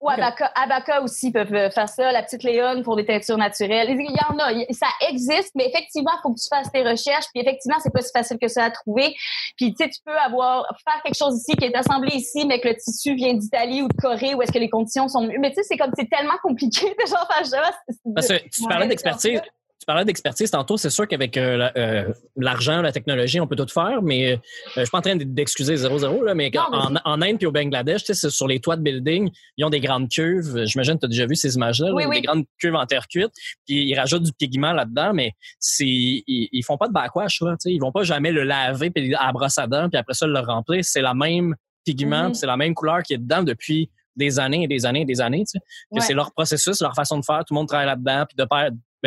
ou 0.00 0.10
Abaca, 0.10 1.02
aussi 1.02 1.32
peuvent 1.32 1.54
euh, 1.54 1.70
faire 1.70 1.88
ça, 1.88 2.12
la 2.12 2.22
petite 2.22 2.42
Léone 2.42 2.82
pour 2.82 2.96
des 2.96 3.06
teintures 3.06 3.38
naturelles. 3.38 3.88
Il 3.90 4.10
y 4.10 4.32
en 4.32 4.38
a, 4.38 4.52
ça 4.72 4.88
existe, 5.08 5.52
mais 5.54 5.68
effectivement, 5.68 6.10
il 6.18 6.20
faut 6.22 6.34
que 6.34 6.38
tu 6.38 6.48
fasses 6.48 6.70
tes 6.70 6.82
recherches. 6.82 7.26
Puis 7.32 7.42
effectivement, 7.42 7.78
c'est 7.82 7.92
pas 7.92 8.02
si 8.02 8.10
facile 8.12 8.38
que 8.38 8.48
ça 8.48 8.64
à 8.64 8.70
trouver. 8.70 9.14
Puis 9.56 9.72
tu 9.72 9.84
sais, 9.84 9.88
tu 9.88 10.00
peux 10.04 10.16
avoir 10.16 10.66
faire 10.84 11.02
quelque 11.02 11.16
chose 11.16 11.38
ici 11.38 11.56
qui 11.56 11.64
est 11.64 11.74
assemblé 11.74 12.14
ici, 12.14 12.44
mais 12.46 12.60
que 12.60 12.68
le 12.68 12.76
tissu 12.76 13.14
vient 13.14 13.34
d'Italie 13.34 13.82
ou 13.82 13.88
de 13.88 13.94
Corée, 13.94 14.34
où 14.34 14.42
est-ce 14.42 14.52
que 14.52 14.58
les 14.58 14.70
conditions 14.70 15.08
sont 15.08 15.22
mieux. 15.22 15.38
Mais 15.38 15.50
tu 15.50 15.56
sais, 15.56 15.62
c'est 15.62 15.76
comme 15.78 15.92
c'est 15.96 16.10
tellement 16.10 16.38
compliqué 16.42 16.86
de 17.00 17.06
genre 17.06 17.26
faire 17.26 17.72
Parce 18.14 18.28
que 18.28 18.48
tu 18.48 18.62
parlais 18.68 18.88
d'expertise 18.88 19.40
parlais 19.86 20.04
d'expertise 20.04 20.50
tantôt. 20.50 20.76
C'est 20.76 20.90
sûr 20.90 21.06
qu'avec 21.08 21.36
euh, 21.36 21.68
euh, 21.76 22.12
l'argent, 22.36 22.82
la 22.82 22.92
technologie, 22.92 23.40
on 23.40 23.46
peut 23.46 23.56
tout 23.56 23.66
faire, 23.68 24.02
mais 24.02 24.32
euh, 24.32 24.36
je 24.74 24.80
suis 24.82 24.90
pas 24.90 24.98
en 24.98 25.02
train 25.02 25.16
d'excuser 25.16 25.76
0-0, 25.76 26.24
là, 26.24 26.34
mais 26.34 26.50
Non, 26.52 26.96
en, 27.04 27.22
Inde 27.22 27.38
puis 27.38 27.46
au 27.46 27.52
Bangladesh, 27.52 28.02
tu 28.02 28.06
sais, 28.06 28.14
c'est 28.14 28.30
sur 28.30 28.48
les 28.48 28.60
toits 28.60 28.76
de 28.76 28.82
building, 28.82 29.30
ils 29.56 29.64
ont 29.64 29.70
des 29.70 29.80
grandes 29.80 30.08
cuves. 30.08 30.64
J'imagine 30.66 30.94
que 30.94 31.00
tu 31.00 31.06
as 31.06 31.08
déjà 31.08 31.26
vu 31.26 31.36
ces 31.36 31.54
images-là, 31.54 31.88
là, 31.88 31.94
Oui, 31.94 32.04
oui. 32.06 32.20
des 32.20 32.26
grandes 32.26 32.44
cuves 32.58 32.74
en 32.74 32.84
terre 32.86 33.06
cuite. 33.08 33.30
Puis 33.66 33.84
ils 33.88 33.94
rajoutent 33.98 34.24
du 34.24 34.32
pigment 34.32 34.72
là-dedans, 34.72 35.12
mais 35.14 35.32
ils, 35.80 36.22
ils 36.52 36.62
font 36.64 36.76
pas 36.76 36.88
de 36.88 36.92
backwash. 36.92 37.40
Là, 37.42 37.52
tu 37.52 37.70
sais. 37.70 37.72
ils 37.72 37.78
vont 37.80 37.92
pas 37.92 38.02
jamais 38.02 38.32
le 38.32 38.42
laver 38.44 38.90
puis 38.90 39.14
à 39.14 39.26
la 39.26 39.32
brosse 39.32 39.58
à 39.58 39.66
dents, 39.66 39.88
puis 39.88 39.98
après 39.98 40.14
ça 40.14 40.26
le 40.26 40.38
remplir. 40.40 40.84
C'est 40.84 41.02
la 41.02 41.14
même 41.14 41.54
pigment, 41.84 42.24
Mhm. 42.24 42.30
puis 42.32 42.36
c'est 42.40 42.46
la 42.46 42.56
même 42.56 42.74
couleur 42.74 43.02
qui 43.02 43.14
est 43.14 43.18
dedans 43.18 43.42
depuis 43.42 43.88
des 44.16 44.38
années 44.40 44.62
et 44.64 44.66
des 44.66 44.86
années 44.86 45.02
et 45.02 45.04
des 45.04 45.20
années. 45.20 45.44
tu 45.44 45.58
sais. 45.58 45.58
Ouais. 45.90 46.00
C'est 46.00 46.14
leur 46.14 46.32
processus, 46.32 46.80
leur 46.80 46.94
façon 46.94 47.18
de 47.18 47.24
faire. 47.24 47.40
Tout 47.44 47.52
le 47.54 47.56
monde 47.56 47.68
travaille 47.68 47.86
là-dedans, 47.86 48.24
puis 48.28 48.34
de 48.36 48.44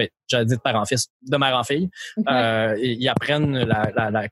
ben, 0.02 0.08
j'allais 0.28 0.46
dire 0.46 0.58
de 0.64 0.72
en 0.76 0.86
fils, 0.86 1.08
de 1.22 1.38
mère 1.38 1.56
en 1.58 1.64
fille. 1.64 1.90
Euh, 2.30 2.76
ils 2.82 3.08
apprennent 3.10 3.58
la, 3.58 3.90
la, 3.96 4.10
la, 4.12 4.28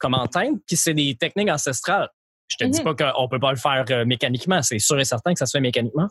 puis 0.65 0.75
c'est 0.77 0.93
des 0.93 1.15
techniques 1.15 1.49
ancestrales. 1.49 2.09
Je 2.47 2.55
te 2.57 2.63
dis 2.63 2.79
Mhm. 2.81 2.95
pas 2.95 3.13
qu'on 3.13 3.27
peut 3.27 3.39
pas 3.39 3.51
le 3.51 3.57
faire 3.57 3.83
euh, 3.91 4.05
mécaniquement, 4.05 4.61
c'est 4.61 4.79
sûr 4.79 4.99
et 4.99 5.05
certain 5.05 5.33
que 5.33 5.39
ça 5.39 5.45
se 5.45 5.57
fait 5.57 5.61
mécaniquement, 5.61 6.07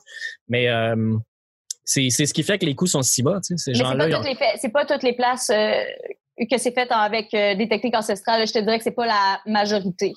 mais 0.48 0.68
euh, 0.68 1.16
c'est 1.84 2.10
ce 2.10 2.32
qui 2.34 2.42
fait 2.42 2.58
que 2.58 2.66
les 2.66 2.74
coûts 2.74 2.86
sont 2.86 3.02
si 3.02 3.22
bas. 3.22 3.40
Tu 3.44 3.56
sais, 3.56 3.72
ces 3.72 3.74
c'est 3.74 3.84
gens-là, 3.84 4.08
pas, 4.08 4.16
toutes 4.16 4.26
les 4.26 4.34
fa- 4.34 4.56
c'est 4.60 4.68
pas 4.72 4.84
toutes 4.84 5.02
les 5.02 5.14
places 5.14 5.46
que 5.48 6.58
c'est 6.58 6.72
fait 6.72 6.90
avec 6.90 7.30
des 7.30 7.68
techniques 7.68 7.96
ancestrales. 7.96 8.46
Je 8.46 8.52
te 8.52 8.58
dirais 8.58 8.76
que 8.78 8.84
c'est 8.84 8.90
pas 8.90 9.06
la 9.06 9.40
majorité. 9.46 10.12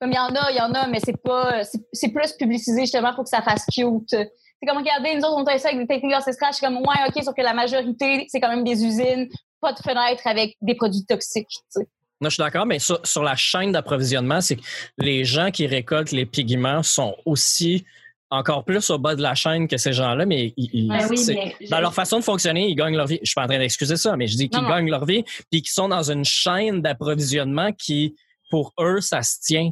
Comme 0.00 0.10
il 0.10 0.16
y 0.16 0.18
en 0.18 0.34
a, 0.34 0.50
il 0.50 0.56
y 0.56 0.60
en 0.60 0.72
a, 0.72 0.88
mais 0.88 0.98
c'est 1.04 1.16
pas, 1.22 1.62
c'est 1.92 2.08
plus 2.12 2.32
publicisé 2.32 2.80
justement 2.80 3.14
pour 3.14 3.22
que 3.22 3.30
ça 3.30 3.40
fasse 3.42 3.64
cute. 3.72 4.16
C'est 4.62 4.68
comme 4.68 4.78
regardez, 4.78 5.14
nous 5.16 5.22
autres 5.24 5.42
on 5.52 5.58
ça 5.58 5.68
avec 5.70 5.80
des 5.80 5.86
techniques 5.88 6.14
ancestrales. 6.14 6.52
Je 6.52 6.58
suis 6.58 6.66
comme 6.66 6.76
ouais, 6.76 6.94
ok, 7.08 7.24
sauf 7.24 7.34
que 7.34 7.42
la 7.42 7.52
majorité 7.54 8.26
c'est 8.28 8.40
quand 8.40 8.48
même 8.50 8.62
des 8.64 8.84
usines, 8.84 9.28
pas 9.60 9.72
de 9.72 9.78
fenêtres 9.78 10.24
avec 10.26 10.56
des 10.62 10.74
produits 10.76 11.04
toxiques. 11.04 11.48
tu 11.50 11.58
sais. 11.80 11.88
Non, 12.20 12.28
je 12.28 12.34
suis 12.34 12.42
d'accord, 12.42 12.66
mais 12.66 12.78
sur, 12.78 13.04
sur 13.04 13.24
la 13.24 13.34
chaîne 13.34 13.72
d'approvisionnement, 13.72 14.40
c'est 14.40 14.54
que 14.54 14.62
les 14.98 15.24
gens 15.24 15.50
qui 15.50 15.66
récoltent 15.66 16.12
les 16.12 16.26
pigments 16.26 16.84
sont 16.84 17.16
aussi 17.26 17.84
encore 18.30 18.64
plus 18.64 18.88
au 18.90 18.98
bas 18.98 19.16
de 19.16 19.22
la 19.22 19.34
chaîne 19.34 19.66
que 19.66 19.76
ces 19.76 19.92
gens-là, 19.92 20.24
mais 20.24 20.54
ils- 20.56 20.70
ils- 20.72 20.88
Ben 20.88 21.06
oui, 21.10 21.18
c'est- 21.18 21.34
mais 21.34 21.56
dans 21.68 21.80
leur 21.80 21.92
façon 21.92 22.18
de 22.20 22.24
fonctionner, 22.24 22.68
ils 22.68 22.76
gagnent 22.76 22.96
leur 22.96 23.08
vie. 23.08 23.18
Je 23.22 23.26
suis 23.30 23.34
pas 23.34 23.42
en 23.42 23.48
train 23.48 23.58
d'excuser 23.58 23.96
ça, 23.96 24.16
mais 24.16 24.28
je 24.28 24.36
dis 24.36 24.48
qu'ils 24.48 24.64
gagnent 24.66 24.88
leur 24.88 25.04
vie, 25.04 25.24
puis 25.50 25.62
qu'ils 25.62 25.72
sont 25.72 25.88
dans 25.88 26.10
une 26.12 26.24
chaîne 26.24 26.80
d'approvisionnement 26.80 27.72
qui, 27.72 28.14
pour 28.52 28.74
eux, 28.78 29.00
ça 29.00 29.22
se 29.22 29.38
tient. 29.40 29.70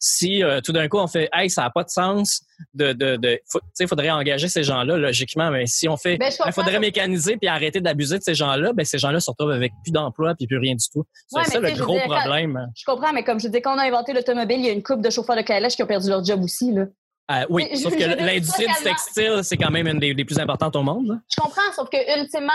Si 0.00 0.42
euh, 0.42 0.62
tout 0.62 0.72
d'un 0.72 0.88
coup 0.88 0.96
on 0.96 1.06
fait, 1.06 1.28
hey, 1.34 1.50
ça 1.50 1.60
n'a 1.62 1.70
pas 1.70 1.84
de 1.84 1.90
sens, 1.90 2.40
de, 2.72 2.94
de, 2.94 3.38
sais, 3.74 3.86
faudrait 3.86 4.10
engager 4.10 4.48
ces 4.48 4.62
gens-là 4.62 4.96
logiquement, 4.96 5.50
mais 5.50 5.66
si 5.66 5.88
on 5.90 5.98
fait, 5.98 6.16
Ben, 6.16 6.30
il 6.32 6.36
comprends. 6.38 6.52
faudrait 6.52 6.78
mécaniser 6.78 7.36
puis 7.36 7.48
arrêter 7.48 7.82
d'abuser 7.82 8.16
de 8.18 8.22
ces 8.22 8.34
gens-là, 8.34 8.72
ben 8.72 8.86
ces 8.86 8.96
gens-là 8.98 9.20
se 9.20 9.30
retrouvent 9.30 9.50
avec 9.50 9.72
plus 9.82 9.92
d'emploi 9.92 10.34
puis 10.34 10.46
plus 10.46 10.56
rien 10.58 10.74
du 10.74 10.86
tout. 10.90 11.04
C'est 11.28 11.38
Ouais, 11.38 11.44
ça 11.44 11.60
le 11.60 11.68
je 11.68 11.82
gros 11.82 11.98
quand- 11.98 12.08
problème. 12.18 12.66
Je 12.74 12.84
comprends, 12.86 13.12
mais 13.12 13.24
comme 13.24 13.38
je 13.40 13.48
dis, 13.48 13.60
quand 13.60 13.74
on 13.74 13.78
a 13.78 13.84
inventé 13.84 14.14
l'automobile, 14.14 14.58
il 14.60 14.64
y 14.66 14.70
a 14.70 14.72
une 14.72 14.82
couple 14.82 15.02
de 15.02 15.10
chauffeurs 15.10 15.36
de 15.36 15.42
calèche 15.42 15.76
qui 15.76 15.82
ont 15.82 15.86
perdu 15.86 16.08
leur 16.08 16.24
job 16.24 16.42
aussi. 16.42 16.72
Là. 16.72 16.86
Euh, 17.30 17.44
oui, 17.50 17.68
sauf 17.76 17.94
que 17.96 18.04
l'industrie 18.04 18.66
du 18.66 18.82
textile, 18.82 19.40
c'est 19.42 19.56
quand 19.56 19.70
même 19.70 19.86
une 19.86 19.98
des, 19.98 20.14
des 20.14 20.24
plus 20.24 20.38
importantes 20.38 20.76
au 20.76 20.82
monde. 20.82 21.08
là. 21.08 21.14
Je 21.28 21.40
comprends, 21.40 21.72
sauf 21.76 21.88
que 21.90 21.96
ultimement, 22.20 22.52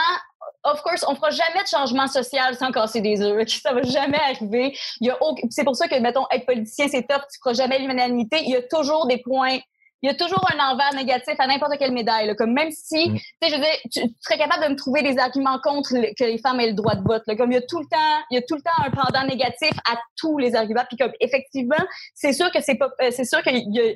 of 0.63 0.81
course, 0.83 1.05
on 1.07 1.15
fera 1.15 1.29
jamais 1.29 1.63
de 1.63 1.67
changement 1.67 2.07
social 2.07 2.55
sans 2.55 2.71
casser 2.71 3.01
des 3.01 3.21
œufs. 3.21 3.47
Ça 3.63 3.73
va 3.73 3.81
jamais 3.83 4.19
arriver. 4.19 4.77
Il 5.01 5.07
y 5.07 5.09
a 5.09 5.17
aucun- 5.21 5.47
C'est 5.49 5.63
pour 5.63 5.75
ça 5.75 5.87
que, 5.87 5.95
mettons, 5.99 6.25
être 6.31 6.45
politicien, 6.45 6.87
c'est 6.89 7.03
top. 7.07 7.21
Tu 7.31 7.39
feras 7.43 7.53
jamais 7.53 7.79
l'unanimité. 7.79 8.37
Il 8.43 8.49
y 8.51 8.55
a 8.55 8.61
toujours 8.63 9.07
des 9.07 9.17
points. 9.17 9.57
Il 10.01 10.07
y 10.07 10.09
a 10.09 10.15
toujours 10.15 10.45
un 10.55 10.71
envers 10.71 10.93
négatif 10.93 11.33
à 11.39 11.45
n'importe 11.47 11.77
quelle 11.77 11.91
médaille. 11.91 12.27
là. 12.27 12.33
Comme 12.35 12.53
même 12.53 12.71
si, 12.71 13.09
Mm. 13.09 13.15
tu 13.17 13.19
sais, 13.43 13.49
je 13.49 13.55
veux 13.55 13.61
dire, 13.61 13.79
tu, 13.91 14.01
tu 14.01 14.15
serais 14.21 14.37
capable 14.37 14.63
de 14.63 14.69
me 14.69 14.75
trouver 14.77 15.01
des 15.01 15.17
arguments 15.17 15.59
contre 15.61 15.93
le- 15.93 16.13
que 16.17 16.23
les 16.23 16.37
femmes 16.37 16.59
aient 16.61 16.67
le 16.67 16.73
droit 16.73 16.95
de 16.95 17.03
vote. 17.03 17.23
là. 17.27 17.35
Comme 17.35 17.51
il 17.51 17.55
y 17.55 17.57
a 17.57 17.61
tout 17.67 17.79
le 17.79 17.85
temps, 17.91 18.23
il 18.31 18.35
y 18.35 18.37
a 18.37 18.41
tout 18.41 18.55
le 18.55 18.61
temps 18.61 18.71
un 18.85 18.91
pendant 18.91 19.25
négatif 19.27 19.71
à 19.91 19.97
tous 20.17 20.37
les 20.37 20.55
arguments. 20.55 20.83
Puis 20.87 20.95
comme 20.95 21.11
effectivement, 21.19 21.83
c'est 22.15 22.31
sûr 22.31 22.49
que 22.51 22.61
c'est 22.61 22.75
pas, 22.75 22.89
euh, 23.01 23.11
c'est 23.11 23.25
sûr 23.25 23.41
qu'il 23.43 23.57
y 23.75 23.81
a 23.81 23.91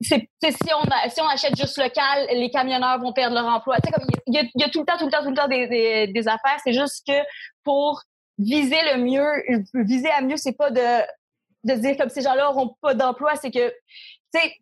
c'est 0.00 0.28
si 0.42 0.72
on 0.72 1.08
si 1.10 1.20
on 1.20 1.26
achète 1.26 1.56
juste 1.56 1.76
local, 1.78 2.26
les 2.30 2.50
camionneurs 2.50 3.00
vont 3.00 3.12
perdre 3.12 3.34
leur 3.34 3.46
emploi. 3.46 3.76
Tu 3.76 3.88
sais, 3.88 3.92
comme 3.92 4.08
il 4.26 4.34
y, 4.34 4.38
a, 4.38 4.42
y 4.54 4.64
a 4.64 4.68
tout 4.68 4.80
le 4.80 4.86
temps, 4.86 4.96
tout 4.98 5.06
le 5.06 5.10
temps, 5.10 5.22
tout 5.22 5.30
le 5.30 5.36
temps 5.36 5.48
des, 5.48 5.66
des, 5.66 6.06
des 6.08 6.28
affaires. 6.28 6.58
C'est 6.64 6.72
juste 6.72 7.06
que 7.06 7.18
pour 7.64 8.02
viser 8.38 8.78
le 8.92 9.02
mieux, 9.02 9.64
viser 9.74 10.10
à 10.10 10.20
mieux, 10.20 10.36
c'est 10.36 10.56
pas 10.56 10.70
de 10.70 11.02
de 11.64 11.74
dire 11.74 11.96
comme 11.96 12.08
ces 12.08 12.22
gens-là 12.22 12.50
auront 12.50 12.76
pas 12.80 12.94
d'emploi, 12.94 13.34
c'est 13.36 13.50
que 13.50 13.68
tu 13.68 14.40
sais. 14.40 14.52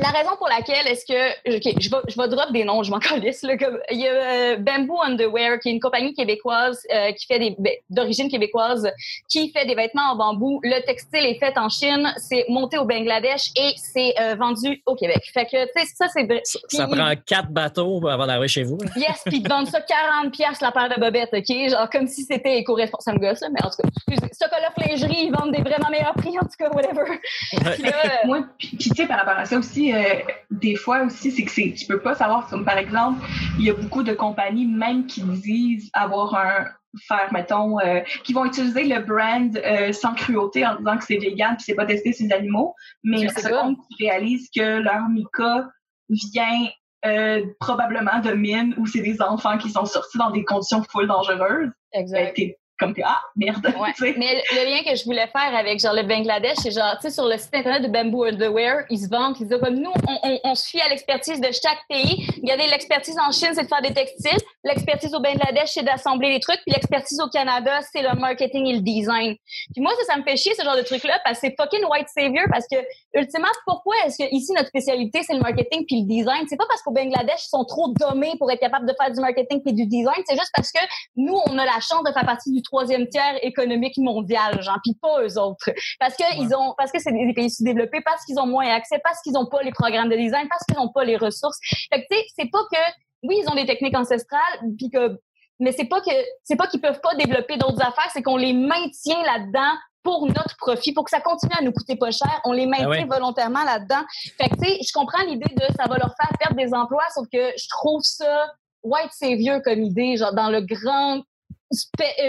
La 0.00 0.08
raison 0.08 0.30
pour 0.38 0.48
laquelle 0.48 0.86
est-ce 0.86 1.04
que 1.04 1.56
ok, 1.56 1.74
je 1.78 1.90
vais 1.90 1.96
je 2.08 2.20
vais 2.20 2.28
drop 2.28 2.50
des 2.50 2.64
noms, 2.64 2.82
je 2.82 2.90
m'en 2.90 2.98
calisse 3.00 3.42
là, 3.42 3.56
comme 3.58 3.78
il 3.90 4.00
y 4.00 4.08
a 4.08 4.12
euh, 4.12 4.56
Bamboo 4.56 5.00
Underwear 5.02 5.58
qui 5.58 5.68
est 5.68 5.72
une 5.72 5.80
compagnie 5.80 6.14
québécoise 6.14 6.80
euh, 6.92 7.12
qui 7.12 7.26
fait 7.26 7.38
des 7.38 7.54
ben, 7.58 7.72
d'origine 7.90 8.30
québécoise 8.30 8.90
qui 9.28 9.50
fait 9.50 9.66
des 9.66 9.74
vêtements 9.74 10.12
en 10.12 10.16
bambou. 10.16 10.60
Le 10.62 10.80
textile 10.86 11.26
est 11.26 11.38
fait 11.38 11.58
en 11.58 11.68
Chine, 11.68 12.12
c'est 12.16 12.46
monté 12.48 12.78
au 12.78 12.84
Bangladesh 12.86 13.50
et 13.56 13.72
c'est 13.76 14.14
euh, 14.18 14.34
vendu 14.34 14.82
au 14.86 14.94
Québec. 14.94 15.22
Fait 15.32 15.44
que, 15.44 15.64
tu 15.64 15.86
sais, 15.86 15.92
ça, 15.94 16.06
c'est 16.08 16.24
vrai. 16.24 16.40
Ça, 16.44 16.86
prend 16.86 17.12
quatre 17.26 17.50
bateaux 17.50 18.06
avant 18.08 18.26
d'arriver 18.26 18.48
chez 18.48 18.62
vous. 18.62 18.78
Yes, 18.96 19.22
puis 19.26 19.38
ils 19.38 19.48
vendent 19.48 19.66
ça 19.66 19.80
40 19.80 20.32
pièces 20.32 20.60
la 20.60 20.70
paire 20.70 20.88
de 20.88 21.00
bobettes, 21.00 21.32
OK? 21.32 21.70
Genre 21.70 21.90
comme 21.90 22.06
si 22.06 22.22
c'était 22.22 22.58
éco-responsable, 22.58 23.18
gosse, 23.20 23.40
là, 23.40 23.48
mais 23.50 23.64
en 23.64 23.70
tout 23.70 23.82
cas, 23.82 23.88
excusez. 23.88 24.30
Chocolat 24.40 24.72
lingerie, 24.86 25.26
ils 25.26 25.32
vendent 25.32 25.52
des 25.52 25.62
vraiment 25.62 25.88
meilleurs 25.90 26.14
prix, 26.14 26.36
en 26.38 26.42
tout 26.42 26.56
cas, 26.58 26.70
whatever. 26.70 27.18
Puis 27.50 27.82
là, 27.82 27.92
euh, 28.04 28.08
Moi, 28.26 28.44
puis 28.58 28.68
puis, 28.68 28.90
tu 28.90 28.94
sais, 28.94 29.06
par 29.06 29.18
rapport 29.18 29.38
à 29.38 29.44
ça 29.44 29.58
aussi, 29.58 29.81
euh, 29.90 30.02
des 30.50 30.76
fois 30.76 31.02
aussi, 31.02 31.30
c'est 31.30 31.44
que 31.44 31.50
c'est, 31.50 31.72
tu 31.76 31.86
peux 31.86 32.00
pas 32.00 32.14
savoir, 32.14 32.48
comme 32.48 32.64
par 32.64 32.78
exemple, 32.78 33.20
il 33.58 33.64
y 33.64 33.70
a 33.70 33.74
beaucoup 33.74 34.02
de 34.02 34.12
compagnies, 34.12 34.66
même 34.66 35.06
qui 35.06 35.22
disent 35.22 35.90
avoir 35.94 36.34
un 36.34 36.66
faire, 37.08 37.32
mettons, 37.32 37.80
euh, 37.80 38.00
qui 38.24 38.32
vont 38.32 38.44
utiliser 38.44 38.84
le 38.84 39.00
brand 39.00 39.56
euh, 39.56 39.92
sans 39.92 40.14
cruauté 40.14 40.66
en 40.66 40.76
disant 40.76 40.98
que 40.98 41.04
c'est 41.04 41.16
vegan 41.16 41.56
puis 41.56 41.64
c'est 41.64 41.74
pas 41.74 41.86
testé 41.86 42.12
sur 42.12 42.26
les 42.26 42.32
animaux, 42.32 42.74
mais 43.02 43.18
Je 43.18 43.24
la 43.24 43.30
sais 43.30 43.40
seconde 43.42 43.76
qui 43.88 44.06
réalisent 44.06 44.50
que 44.54 44.78
leur 44.78 45.08
mica 45.08 45.68
vient 46.08 46.66
euh, 47.04 47.44
probablement 47.60 48.20
de 48.20 48.32
mines 48.32 48.74
où 48.78 48.86
c'est 48.86 49.00
des 49.00 49.20
enfants 49.22 49.58
qui 49.58 49.70
sont 49.70 49.86
sortis 49.86 50.18
dans 50.18 50.30
des 50.30 50.44
conditions 50.44 50.82
full 50.82 51.08
dangereuses, 51.08 51.70
ben, 51.92 52.00
exact. 52.00 52.36
t'es 52.36 52.58
comme 52.82 52.94
t'es, 52.94 53.02
ah, 53.04 53.20
merde, 53.36 53.62
Ouais. 53.80 54.14
Mais 54.16 54.42
le 54.52 54.70
lien 54.70 54.82
que 54.82 54.96
je 54.96 55.04
voulais 55.04 55.26
faire 55.28 55.54
avec 55.54 55.80
genre 55.80 55.94
le 55.94 56.02
Bangladesh, 56.02 56.56
c'est 56.62 56.70
genre, 56.70 56.96
tu 57.00 57.02
sais, 57.02 57.10
sur 57.10 57.26
le 57.26 57.36
site 57.38 57.54
internet 57.54 57.82
de 57.82 57.88
Bamboo 57.88 58.24
Underwear, 58.24 58.84
ils 58.90 58.98
se 58.98 59.08
vendent, 59.08 59.36
ils 59.40 59.46
disent 59.46 59.58
comme 59.62 59.74
nous, 59.74 59.92
on, 60.08 60.28
on, 60.28 60.40
on 60.44 60.54
se 60.54 60.68
fie 60.68 60.80
à 60.80 60.88
l'expertise 60.88 61.40
de 61.40 61.48
chaque 61.52 61.80
pays. 61.88 62.26
Regardez, 62.42 62.66
l'expertise 62.68 63.16
en 63.18 63.30
Chine, 63.30 63.50
c'est 63.54 63.64
de 63.64 63.68
faire 63.68 63.82
des 63.82 63.92
textiles. 63.92 64.38
L'expertise 64.64 65.14
au 65.14 65.20
Bangladesh, 65.20 65.70
c'est 65.74 65.82
d'assembler 65.82 66.30
les 66.30 66.40
trucs. 66.40 66.60
Puis 66.64 66.72
l'expertise 66.72 67.20
au 67.20 67.28
Canada, 67.28 67.80
c'est 67.92 68.02
le 68.02 68.18
marketing 68.18 68.66
et 68.66 68.74
le 68.74 68.80
design. 68.80 69.36
Puis 69.72 69.82
moi, 69.82 69.92
ça, 70.00 70.14
ça 70.14 70.18
me 70.18 70.24
fait 70.24 70.36
chier, 70.36 70.54
ce 70.56 70.62
genre 70.62 70.76
de 70.76 70.82
truc-là, 70.82 71.20
parce 71.24 71.40
que 71.40 71.48
c'est 71.48 71.54
fucking 71.56 71.84
white 71.90 72.08
savior, 72.08 72.44
parce 72.50 72.66
que, 72.70 72.76
ultimement, 73.14 73.48
pourquoi 73.66 73.94
est-ce 74.06 74.18
que 74.18 74.34
ici, 74.34 74.52
notre 74.52 74.68
spécialité, 74.68 75.22
c'est 75.22 75.34
le 75.34 75.40
marketing 75.40 75.84
puis 75.86 76.02
le 76.02 76.06
design? 76.06 76.46
C'est 76.48 76.56
pas 76.56 76.66
parce 76.68 76.82
qu'au 76.82 76.92
Bangladesh, 76.92 77.44
ils 77.46 77.50
sont 77.50 77.64
trop 77.64 77.92
dommés 77.98 78.34
pour 78.38 78.50
être 78.50 78.60
capables 78.60 78.86
de 78.86 78.94
faire 78.98 79.10
du 79.10 79.20
marketing 79.20 79.62
puis 79.62 79.72
du 79.72 79.86
design. 79.86 80.22
C'est 80.26 80.36
juste 80.36 80.52
parce 80.54 80.70
que 80.70 80.80
nous, 81.16 81.38
on 81.46 81.58
a 81.58 81.64
la 81.64 81.80
chance 81.80 82.02
de 82.04 82.12
faire 82.12 82.24
partie 82.24 82.52
du 82.52 82.62
troisième 82.72 83.06
tiers 83.08 83.38
économique 83.42 83.98
mondial, 83.98 84.62
genre, 84.62 84.78
puis 84.82 84.94
pas 85.00 85.22
eux 85.22 85.38
autres. 85.38 85.70
Parce 86.00 86.16
que 86.16 86.24
ils 86.40 86.54
ont, 86.54 86.74
parce 86.78 86.90
que 86.90 86.98
c'est 86.98 87.12
des 87.12 87.34
pays 87.34 87.50
sous-développés, 87.50 88.00
parce 88.00 88.24
qu'ils 88.24 88.38
ont 88.38 88.46
moins 88.46 88.66
accès, 88.68 88.98
parce 89.04 89.20
qu'ils 89.20 89.36
ont 89.36 89.46
pas 89.46 89.62
les 89.62 89.72
programmes 89.72 90.08
de 90.08 90.16
design, 90.16 90.48
parce 90.48 90.64
qu'ils 90.64 90.78
ont 90.78 90.88
pas 90.88 91.04
les 91.04 91.16
ressources. 91.16 91.58
Fait 91.92 92.02
que, 92.02 92.06
tu 92.10 92.16
sais, 92.16 92.24
c'est 92.36 92.50
pas 92.50 92.62
que, 92.72 92.78
oui, 93.24 93.36
ils 93.42 93.48
ont 93.50 93.54
des 93.54 93.66
techniques 93.66 93.96
ancestrales, 93.96 94.58
puis 94.78 94.88
que, 94.90 95.18
mais 95.60 95.72
c'est 95.72 95.84
pas 95.84 96.00
que, 96.00 96.10
c'est 96.44 96.56
pas 96.56 96.66
qu'ils 96.66 96.80
peuvent 96.80 97.00
pas 97.00 97.14
développer 97.14 97.58
d'autres 97.58 97.82
affaires, 97.82 98.10
c'est 98.12 98.22
qu'on 98.22 98.38
les 98.38 98.54
maintient 98.54 99.22
là-dedans 99.22 99.74
pour 100.02 100.26
notre 100.26 100.56
profit, 100.56 100.92
pour 100.92 101.04
que 101.04 101.10
ça 101.10 101.20
continue 101.20 101.54
à 101.56 101.62
nous 101.62 101.72
coûter 101.72 101.96
pas 101.96 102.10
cher, 102.10 102.40
on 102.44 102.52
les 102.52 102.66
maintient 102.66 102.88
ouais. 102.88 103.04
volontairement 103.04 103.62
là-dedans. 103.64 104.02
Fait 104.40 104.48
que, 104.48 104.56
tu 104.56 104.64
sais, 104.64 104.78
je 104.82 104.92
comprends 104.92 105.22
l'idée 105.24 105.54
de 105.54 105.64
ça 105.76 105.84
va 105.88 105.98
leur 105.98 106.12
faire 106.16 106.36
perdre 106.40 106.56
des 106.56 106.74
emplois, 106.74 107.04
sauf 107.14 107.26
que 107.32 107.52
je 107.56 107.68
trouve 107.68 108.00
ça 108.02 108.50
white 108.82 109.12
savior 109.12 109.60
comme 109.62 109.82
idée, 109.82 110.16
genre 110.16 110.34
dans 110.34 110.50
le 110.50 110.60
grand 110.62 111.22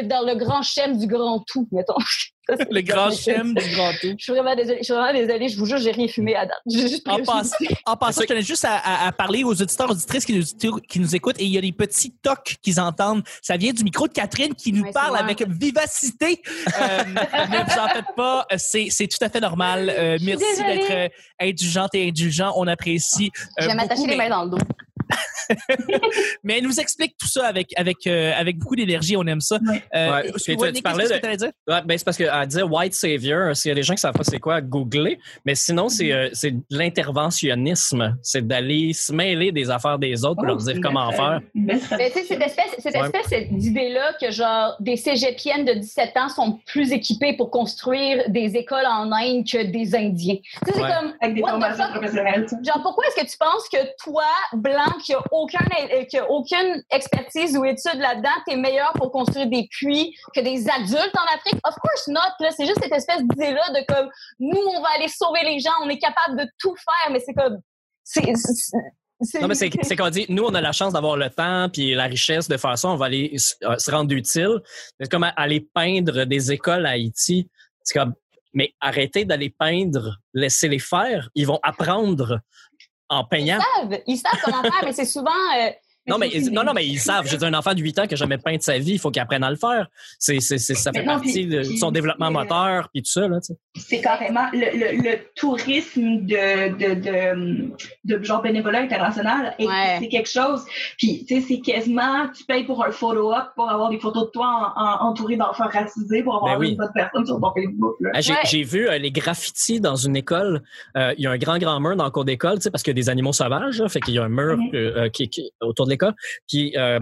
dans 0.06 0.26
le 0.26 0.36
grand 0.36 0.62
schème 0.62 0.98
du 0.98 1.08
grand 1.08 1.40
tout, 1.48 1.68
mettons. 1.72 1.96
Ça, 2.46 2.56
Le 2.70 2.82
grand 2.82 3.10
schème 3.10 3.54
du 3.54 3.70
grand 3.74 3.92
tout. 4.02 4.16
Je 4.20 4.22
suis 4.22 4.34
vraiment 4.34 4.54
désolée, 4.54 4.80
je 4.80 4.84
suis 4.84 4.94
vraiment 4.94 5.18
désolée, 5.18 5.48
je 5.48 5.58
vous 5.58 5.66
jure, 5.66 5.78
j'ai 5.78 5.92
rien 5.92 6.10
fumé 6.10 6.36
à 6.36 6.46
date. 6.46 6.60
Juste 6.70 7.08
En 7.08 7.14
pris- 7.16 7.24
passant, 7.24 7.56
en 7.86 7.96
passant, 7.96 8.22
je 8.24 8.28
tenais 8.28 8.42
juste 8.42 8.66
à, 8.66 8.76
à- 8.76 9.08
à 9.08 9.12
parler 9.14 9.46
aux 9.46 9.54
auditeurs 9.62 9.90
auditrices 9.90 10.26
qui 10.26 10.34
nous, 10.38 10.80
qui 10.82 11.00
nous 11.00 11.16
écoutent 11.16 11.40
et 11.40 11.46
il 11.46 11.52
y 11.54 11.58
a 11.58 11.62
des 11.62 11.72
petits 11.72 12.12
tocs 12.22 12.58
qu'ils 12.62 12.82
entendent. 12.82 13.24
Ça 13.42 13.56
vient 13.56 13.72
du 13.72 13.86
micro 13.86 14.10
de 14.10 14.14
Catherine 14.14 14.54
qui 14.56 14.74
nous 14.74 14.84
Ouais, 14.84 14.92
parle 14.92 15.16
avec 15.16 15.42
vivacité. 15.48 16.42
Euh, 16.82 17.04
ne 17.06 17.64
vous 17.64 17.80
en 17.80 17.88
faites 17.88 18.14
pas, 18.18 18.46
c'est 18.58 19.08
tout 19.08 19.24
à 19.24 19.30
fait 19.30 19.40
normal. 19.40 19.90
Euh, 19.98 20.18
merci 20.22 20.44
d'être 20.68 20.92
euh, 20.92 21.08
indulgente 21.40 21.96
et 21.96 22.10
indulgent. 22.10 22.52
On 22.58 22.68
apprécie. 22.68 23.32
euh, 23.38 23.64
Je 23.64 23.68
vais 23.68 23.76
m'attacher 23.76 24.06
les 24.06 24.18
mains 24.18 24.28
dans 24.30 24.44
le 24.44 24.50
dos. 24.50 24.58
Mais 26.44 26.58
elle 26.58 26.64
nous 26.64 26.80
explique 26.80 27.16
tout 27.18 27.28
ça 27.28 27.48
avec 27.48 27.72
avec 27.78 28.06
euh, 28.08 28.32
avec 28.36 28.58
beaucoup 28.58 28.76
d'énergie. 28.76 29.16
On 29.18 29.26
aime 29.28 29.42
ça. 29.42 29.58
Ouais. 29.68 29.84
Euh, 29.96 30.12
Ouais. 30.14 30.32
tu- 30.44 30.82
parlais 30.82 31.08
de- 31.08 31.18
que 31.18 31.36
dire? 31.36 31.52
Ouais, 31.68 31.82
ben 31.86 31.98
c'est 31.98 32.04
parce 32.06 32.18
qu'elle 32.18 32.48
disait 32.48 32.64
White 32.64 32.94
Savior. 32.94 33.56
S'il 33.56 33.70
y 33.70 33.72
a 33.72 33.76
des 33.76 33.84
gens 33.84 33.94
qui 33.96 34.02
savent 34.02 34.14
pas 34.14 34.24
c'est 34.24 34.40
quoi, 34.40 34.62
googler. 34.62 35.20
Mais 35.46 35.56
sinon, 35.56 35.90
c'est 35.90 36.04
Mm-hmm. 36.06 36.48
euh, 36.48 36.60
l'interventionnisme. 36.70 38.18
C'est 38.22 38.46
d'aller 38.46 38.94
se 38.94 39.12
mêler 39.14 39.52
des 39.52 39.70
affaires 39.70 39.98
des 40.00 40.24
autres 40.26 40.36
pour 40.36 40.46
leur 40.46 40.58
dire 40.58 40.76
Oh, 40.78 40.82
comment 40.82 41.10
une- 41.12 41.16
faire. 41.16 41.40
Mais 41.54 41.74
tu 41.74 41.80
sais, 41.80 41.86
stratégie. 41.86 42.28
cette 42.28 42.42
espèce, 42.42 42.76
cette 42.80 42.96
Ouais. 42.96 43.10
espèce 43.22 43.50
d'idée-là 43.52 44.14
que 44.20 44.32
genre 44.32 44.76
des 44.80 44.98
cégepiennes 44.98 45.66
de 45.66 45.74
17 45.74 46.16
ans 46.18 46.30
sont 46.30 46.60
plus 46.66 46.92
équipées 46.92 47.34
pour 47.36 47.50
construire 47.52 48.30
des 48.30 48.56
écoles 48.56 48.86
en 48.86 49.12
Inde 49.12 49.46
que 49.50 49.64
des 49.64 49.96
Indiens. 49.96 50.36
Tu 50.36 50.52
sais, 50.66 50.72
c'est 50.74 50.82
Ouais. 50.82 50.90
comme 51.00 51.14
Avec 51.22 51.36
des 51.36 51.42
formations 51.42 51.86
professionnelles. 51.94 52.46
Genre, 52.66 52.82
pourquoi 52.82 53.06
est-ce 53.08 53.24
que 53.24 53.30
tu 53.32 53.38
penses 53.38 53.68
que 53.72 53.78
toi, 54.04 54.24
blanc, 54.54 54.92
qui 55.04 55.14
a 55.14 55.22
aucun, 55.32 55.66
euh, 55.92 56.04
qui 56.06 56.18
a 56.18 56.30
aucune 56.30 56.84
expertise 56.92 57.58
ou 57.58 57.66
étude 57.66 58.00
là-dedans, 58.00 58.30
t'es 58.48 58.56
meilleur 58.56 58.94
pour 58.94 59.12
construire 59.12 59.48
des 59.48 59.68
puits 59.70 60.16
que 60.36 60.42
des 60.42 60.68
adultes 60.70 61.16
en 61.16 61.36
Afrique? 61.36 61.60
Of 61.66 61.76
course 61.76 62.08
not, 62.08 62.20
là. 62.40 62.50
C'est 62.56 62.66
juste 62.66 62.80
cette 62.82 62.94
espèce 62.94 63.22
d'idée-là 63.22 63.70
de 63.70 63.86
comme, 63.94 64.10
nous, 64.40 64.58
on 64.58 64.82
va 64.82 64.90
aller 64.98 65.08
sauver 65.08 65.42
les 65.44 65.60
gens, 65.60 65.72
on 65.84 65.90
est 65.90 66.00
capable 66.00 66.40
de 66.40 66.48
tout 66.60 66.76
faire, 66.76 67.12
mais 67.12 67.20
c'est 67.20 67.34
comme, 67.34 67.60
c'est, 68.04 69.42
Non, 69.42 69.48
mais 69.48 69.56
c'est 69.56 69.96
qu'on 69.96 70.10
dit, 70.10 70.26
nous, 70.30 70.44
on 70.44 70.54
a 70.54 70.62
la 70.62 70.72
chance 70.72 70.94
d'avoir 70.94 71.18
le 71.18 71.30
temps 71.30 71.70
puis 71.70 71.94
la 71.94 72.06
richesse 72.06 72.48
de 72.48 72.58
faire 72.58 72.78
ça. 72.78 72.90
On 72.90 72.96
va 72.96 73.06
aller 73.06 73.36
euh, 73.64 73.78
se 73.78 73.92
rendre 73.92 74.14
utile. 74.14 74.60
C'est 75.00 75.10
comme 75.10 75.26
aller 75.36 75.68
peindre 75.74 76.26
des 76.26 76.52
écoles 76.52 76.86
à 76.86 76.92
Haïti. 76.92 77.50
C'est 77.84 78.00
comme, 78.00 78.14
mais 78.54 78.74
arrêtez 78.80 79.26
d'aller 79.26 79.50
peindre, 79.50 80.20
laissez-les 80.34 80.80
faire. 80.80 81.30
Ils 81.36 81.48
vont 81.48 81.60
apprendre 81.64 82.40
en. 83.20 83.28
Ils 83.58 83.88
savent, 83.92 84.00
ils 84.08 84.18
savent 84.18 84.40
comment 84.44 84.62
faire, 84.62 84.82
mais 84.84 84.94
c'est 84.94 85.06
souvent, 85.06 85.32
euh, 85.58 85.70
Non, 86.08 86.18
mais, 86.18 86.30
non, 86.52 86.64
non, 86.64 86.74
mais 86.74 86.86
ils 86.86 87.00
savent. 87.00 87.28
J'ai 87.28 87.42
un 87.44 87.54
enfant 87.54 87.74
de 87.74 87.80
8 87.82 88.00
ans 88.00 88.04
qui 88.04 88.10
n'a 88.14 88.16
jamais 88.18 88.38
peint 88.38 88.56
de 88.58 88.62
sa 88.62 88.78
vie. 88.78 88.94
Il 88.94 89.00
faut 89.00 89.10
qu'il 89.12 89.22
apprenne 89.22 89.44
à 89.44 89.50
le 89.50 89.56
faire. 89.56 89.88
C'est, 90.20 90.40
c'est, 90.40 90.58
c'est- 90.58 90.74
ça 90.76 90.92
fait 90.92 91.00
non, 91.04 91.14
partie 91.14 91.32
puis- 91.34 91.48
de 91.48 91.62
puis- 91.62 91.78
son 91.78 91.92
développement 91.92 92.28
puis, 92.28 92.36
euh, 92.38 92.40
moteur 92.44 92.90
puis 92.94 93.02
tout 93.04 93.12
ça. 93.12 93.28
Là, 93.28 93.40
tu 93.40 93.54
sais. 93.54 93.60
c'est 93.76 94.02
carrément 94.02 94.48
le, 94.54 94.60
le, 94.78 95.02
le 95.02 95.18
tourisme 95.36 96.26
de, 96.26 96.70
de, 96.78 96.94
de, 97.02 97.72
de 98.18 98.24
genre 98.24 98.42
bénévolat 98.42 98.80
international 98.82 99.56
et 99.60 99.68
Ouais. 99.68 99.98
c'est 100.00 100.08
quelque 100.10 100.30
chose 100.30 100.64
puis 100.98 101.26
tu 101.28 101.36
sais 101.40 101.46
c'est 101.48 101.60
quasiment 101.62 102.28
tu 102.36 102.44
payes 102.46 102.66
pour 102.66 102.84
un 102.86 102.92
photo 102.92 103.32
op 103.34 103.46
pour 103.56 103.70
avoir 103.70 103.90
des 103.90 104.00
photos 104.00 104.26
de 104.26 104.32
toi 104.32 104.74
en, 104.76 104.82
en- 104.82 105.10
entouré 105.10 105.38
d'enfants 105.38 105.68
racisés 105.72 106.22
pour 106.24 106.36
avoir 106.36 106.54
Ben 106.56 106.60
oui. 106.60 106.70
une 106.72 106.78
bonne 106.78 106.92
personne 106.94 107.26
sur 107.26 107.40
ton 107.40 107.52
Facebook 107.54 107.96
là. 108.02 108.10
Ah, 108.14 108.22
J'ai, 108.22 108.34
Ouais. 108.34 108.64
vu 108.64 108.88
euh, 108.90 108.98
les 108.98 109.12
graffitis 109.12 109.80
dans 109.80 109.96
une 109.96 110.16
école. 110.16 110.62
Euh, 110.98 111.14
Il 111.18 111.24
y 111.24 111.28
a 111.28 111.32
un 111.32 111.38
grand, 111.38 111.58
grand 111.58 111.80
mur 111.80 111.96
dans 111.96 112.06
le 112.06 112.12
cours 112.12 112.26
d'école, 112.26 112.56
tu 112.56 112.62
sais, 112.64 112.72
parce 112.72 112.84
qu'il 112.84 112.92
y 112.92 112.96
a 113.00 113.02
des 113.02 113.10
animaux 113.10 113.34
sauvages. 113.34 113.80
là, 113.80 113.88
fait 113.90 114.00
qu'il 114.00 114.14
y 114.16 114.20
a 114.20 114.24
un 114.24 114.30
mur 114.30 114.58
euh, 114.74 115.10
qui, 115.10 115.30
qui- 115.30 115.52
autour 115.62 115.86
de 115.86 115.92
l'école. 115.94 116.14
Puis 116.48 116.76
euh, 116.78 117.00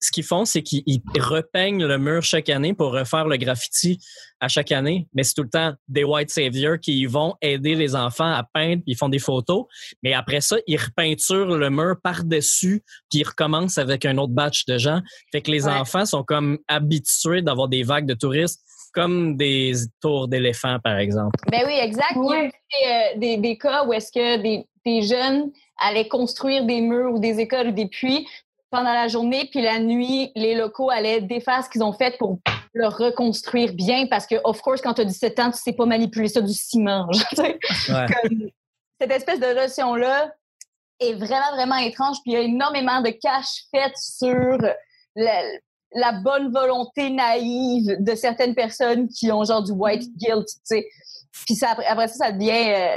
ce 0.00 0.10
qu'ils 0.12 0.24
font, 0.24 0.44
c'est 0.44 0.62
qu'ils 0.62 0.82
ils 0.86 1.00
repeignent 1.18 1.84
le 1.86 1.96
mur 1.98 2.22
chaque 2.22 2.50
année 2.50 2.74
pour 2.74 2.92
refaire 2.92 3.26
le 3.26 3.38
graffiti 3.38 3.98
à 4.38 4.48
chaque 4.48 4.70
année. 4.70 5.08
Mais 5.14 5.22
c'est 5.22 5.32
tout 5.32 5.44
le 5.44 5.48
temps 5.48 5.72
des 5.88 6.04
white 6.04 6.28
saviors 6.28 6.78
qui 6.78 7.06
vont 7.06 7.34
aider 7.40 7.74
les 7.74 7.96
enfants 7.96 8.30
à 8.30 8.44
peindre, 8.52 8.82
puis 8.82 8.92
ils 8.92 8.96
font 8.98 9.08
des 9.08 9.18
photos. 9.18 9.64
Mais 10.02 10.12
après 10.12 10.42
ça, 10.42 10.56
ils 10.66 10.76
repeinturent 10.76 11.56
le 11.56 11.70
mur 11.70 11.94
par-dessus, 12.02 12.82
puis 13.10 13.20
ils 13.20 13.26
recommencent 13.26 13.78
avec 13.78 14.04
un 14.04 14.18
autre 14.18 14.34
batch 14.34 14.66
de 14.66 14.76
gens. 14.76 15.00
Fait 15.32 15.40
que 15.40 15.50
les 15.50 15.64
Ouais. 15.66 15.72
enfants 15.72 16.04
sont 16.04 16.22
comme 16.22 16.58
habitués 16.68 17.40
d'avoir 17.40 17.68
des 17.68 17.82
vagues 17.82 18.06
de 18.06 18.14
touristes 18.14 18.60
comme 18.92 19.36
des 19.36 19.72
tours 20.00 20.28
d'éléphants, 20.28 20.78
par 20.84 20.98
exemple. 20.98 21.34
Ben 21.50 21.62
oui, 21.66 21.74
exact. 21.80 22.12
Il 22.14 22.22
y 22.30 22.34
a 22.34 22.42
des, 22.42 22.50
euh, 23.16 23.18
des, 23.18 23.36
des 23.38 23.58
cas 23.58 23.84
où 23.84 23.92
est-ce 23.92 24.12
que 24.12 24.40
des, 24.40 24.66
des 24.84 25.02
jeunes 25.02 25.50
allaient 25.78 26.08
construire 26.08 26.64
des 26.64 26.80
murs 26.80 27.12
ou 27.12 27.18
des 27.18 27.40
écoles 27.40 27.68
ou 27.68 27.72
des 27.72 27.86
puits 27.86 28.26
pendant 28.70 28.92
la 28.92 29.06
journée, 29.06 29.48
puis 29.50 29.62
la 29.62 29.78
nuit, 29.78 30.32
les 30.34 30.54
locaux 30.56 30.90
allaient 30.90 31.20
défaire 31.20 31.62
ce 31.64 31.70
qu'ils 31.70 31.84
ont 31.84 31.92
fait 31.92 32.18
pour 32.18 32.40
le 32.72 32.88
reconstruire 32.88 33.72
bien 33.72 34.08
parce 34.08 34.26
que, 34.26 34.34
of 34.42 34.60
course, 34.62 34.80
quand 34.80 34.94
tu 34.94 35.02
as 35.02 35.04
17 35.04 35.38
ans, 35.38 35.50
tu 35.52 35.58
sais 35.58 35.72
pas 35.72 35.86
manipuler 35.86 36.28
ça 36.28 36.40
du 36.40 36.52
ciment. 36.52 37.08
Ouais. 37.38 37.58
Comme, 37.88 38.48
cette 39.00 39.12
espèce 39.12 39.38
de 39.38 39.54
notion-là 39.54 40.32
est 40.98 41.14
vraiment, 41.14 41.52
vraiment 41.52 41.76
étrange. 41.76 42.16
Puis 42.22 42.32
il 42.32 42.34
y 42.34 42.36
a 42.36 42.40
énormément 42.40 43.00
de 43.00 43.10
cash 43.10 43.64
faites 43.70 43.96
sur 43.96 44.58
la, 45.14 45.42
la 45.92 46.12
bonne 46.12 46.52
volonté 46.52 47.10
naïve 47.10 47.96
de 48.00 48.14
certaines 48.16 48.54
personnes 48.56 49.08
qui 49.08 49.30
ont 49.30 49.44
genre 49.44 49.62
du 49.62 49.72
white 49.72 50.16
guilt, 50.16 50.46
tu 50.46 50.54
sais. 50.64 50.88
Puis 51.46 51.54
ça, 51.54 51.76
après 51.88 52.08
ça, 52.08 52.26
ça 52.26 52.32
devient... 52.32 52.72
euh, 52.74 52.96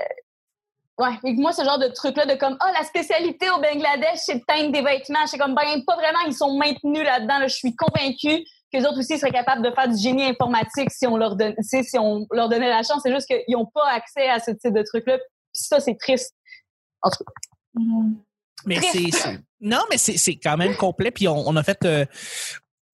Ouais, 1.00 1.12
et 1.24 1.36
que 1.36 1.40
moi, 1.40 1.52
ce 1.54 1.64
genre 1.64 1.78
de 1.78 1.88
truc-là 1.90 2.26
de 2.26 2.34
comme, 2.36 2.58
ah, 2.60 2.72
la 2.74 2.84
spécialité 2.84 3.50
au 3.52 3.60
Bangladesh, 3.62 4.18
c'est 4.18 4.36
de 4.36 4.44
teindre 4.48 4.72
des 4.72 4.82
vêtements. 4.82 5.20
Je 5.24 5.28
suis 5.28 5.38
comme, 5.38 5.54
ben, 5.54 5.84
pas 5.86 5.96
vraiment, 5.96 6.20
ils 6.26 6.34
sont 6.34 6.58
maintenus 6.58 7.04
là-dedans. 7.04 7.38
là. 7.40 7.48
Je 7.48 7.54
suis 7.56 7.76
convaincue 7.76 8.44
que 8.74 8.78
les 8.80 8.86
autres 8.86 9.00
aussi 9.00 9.18
seraient 9.20 9.32
capables 9.32 9.62
de 9.64 9.72
faire 9.72 9.88
du 9.88 9.98
génie 10.02 10.24
informatique 10.26 10.90
si 10.92 11.06
on 11.06 11.16
leur, 11.16 11.36
sais, 11.62 11.84
si 11.84 12.00
on 12.00 12.26
leur 12.32 12.50
donnait 12.50 12.70
la 12.70 12.82
chance. 12.82 13.02
C'est 13.04 13.14
juste 13.14 13.28
qu'ils 13.28 13.44
n'ont 13.56 13.68
pas 13.68 13.88
accès 13.92 14.28
à 14.28 14.40
ce 14.40 14.52
type 14.52 14.74
de 14.74 14.82
truc-là. 14.84 15.20
Puis 15.20 15.28
ça, 15.54 15.80
c'est 15.80 15.96
triste. 16.00 16.34
En 17.04 17.10
tout 17.12 17.24
cas, 17.24 17.32
Mhm. 17.76 18.18
Mais 18.66 18.82
c'est 18.82 19.12
c'est- 19.12 19.40
non, 19.62 19.82
mais 19.92 20.00
c'est 20.00 20.18
c'est 20.18 20.36
quand 20.36 20.58
même 20.58 20.76
complet. 20.76 21.12
Puis 21.12 21.28
on, 21.28 21.48
on 21.48 21.56
a 21.58 21.62
fait, 21.64 21.86
euh, 21.86 22.06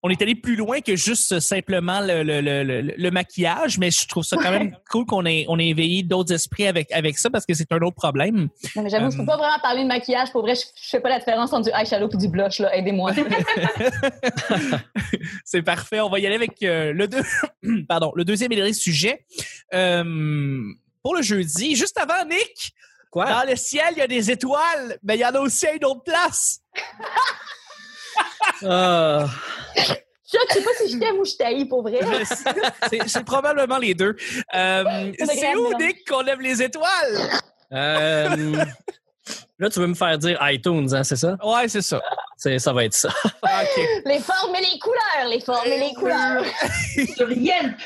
on 0.06 0.10
est 0.10 0.22
allé 0.22 0.36
plus 0.36 0.58
loin 0.58 0.82
que 0.82 0.98
juste 0.98 1.40
simplement 1.40 2.02
le, 2.02 2.24
le, 2.24 2.42
le, 2.42 2.64
le, 2.64 2.82
le 2.82 3.12
maquillage. 3.12 3.78
Mais 3.80 3.90
je 3.90 4.06
trouve 4.08 4.24
ça 4.24 4.36
quand 4.36 4.52
même 4.52 4.76
cool 4.92 5.06
qu'on 5.06 5.26
ait 5.26 5.46
on 5.48 5.58
ait 5.58 5.70
éveillé 5.70 6.04
d'autres 6.04 6.34
esprits 6.34 6.68
avec 6.68 6.92
avec 6.92 7.18
ça 7.18 7.30
parce 7.30 7.46
que 7.46 7.54
c'est 7.54 7.72
un 7.72 7.80
autre 7.80 7.96
problème. 7.96 8.50
Non, 8.76 8.84
mais 8.84 8.90
j'avoue, 8.90 9.10
je 9.12 9.16
Euh, 9.16 9.20
peux 9.20 9.26
pas 9.26 9.38
vraiment 9.38 9.60
parler 9.62 9.84
de 9.84 9.88
maquillage. 9.88 10.32
Pour 10.32 10.42
vrai, 10.42 10.56
je, 10.56 10.62
je 10.82 10.90
fais 10.90 11.00
pas 11.00 11.10
la 11.10 11.20
différence 11.20 11.54
entre 11.54 11.70
du 11.70 11.76
eyeshadow 11.76 12.10
et 12.14 12.18
du 12.18 12.28
blush, 12.28 12.60
là. 12.60 12.76
Aidez-moi. 12.76 13.12
c'est 15.46 15.62
parfait. 15.62 16.00
On 16.02 16.10
va 16.10 16.20
y 16.20 16.26
aller 16.26 16.36
avec 16.36 16.62
euh, 16.64 16.94
le 16.94 17.08
deux, 17.08 17.24
pardon, 17.88 18.12
le 18.16 18.26
deuxième 18.26 18.52
et 18.52 18.56
dernier 18.56 18.74
sujet 18.74 19.26
Euh, 19.74 20.62
pour 21.02 21.16
le 21.16 21.22
jeudi. 21.22 21.76
Juste 21.76 21.98
avant, 22.00 22.26
Nick, 22.30 22.74
Quoi? 23.12 23.26
dans 23.26 23.50
le 23.50 23.56
ciel, 23.56 23.86
il 23.92 23.98
y 24.00 24.02
a 24.02 24.08
des 24.08 24.32
étoiles, 24.32 24.98
mais 25.04 25.16
il 25.16 25.20
y 25.22 25.26
en 25.26 25.30
a 25.36 25.40
aussi 25.40 25.68
à 25.68 25.74
une 25.74 25.86
autre 25.86 26.04
place. 26.04 26.60
Ah. 28.66 29.26
Chuck, 29.76 30.42
je 30.50 30.54
sais 30.54 30.62
pas 30.64 30.72
si 30.78 30.92
je 30.92 30.98
t'aime 30.98 31.18
ou 31.18 31.26
je 31.26 31.36
t'haïs, 31.36 31.66
pour 31.66 31.84
vrai. 31.84 32.00
c'est 32.90 33.08
c'est 33.08 33.24
probablement 33.24 33.78
les 33.78 33.94
deux. 33.94 34.16
Euh, 34.56 35.12
C'est 35.26 35.56
où? 35.56 35.78
Nick, 35.78 36.08
qu'on 36.08 36.22
lève 36.22 36.40
les 36.40 36.62
étoiles? 36.62 37.30
Euh, 37.72 38.66
là, 39.60 39.70
tu 39.70 39.80
veux 39.80 39.88
me 39.88 39.94
faire 39.94 40.18
dire 40.18 40.38
iTunes, 40.42 40.88
hein, 40.94 41.04
c'est 41.04 41.16
ça? 41.16 41.38
Ouais, 41.44 41.68
c'est 41.68 41.82
ça. 41.82 42.02
C'est, 42.44 42.60
ça 42.60 42.74
va 42.74 42.84
être 42.84 42.94
ça. 42.94 43.08
OK. 43.26 43.82
Les 44.06 44.20
formes 44.20 44.54
et 44.56 44.60
les 44.62 44.80
couleurs, 44.80 45.30
les 45.30 45.40
formes 45.40 45.66
et 45.68 45.80
les 45.80 45.94
couleurs. 45.94 46.44
sur 47.16 47.32
Yelp 47.32 47.80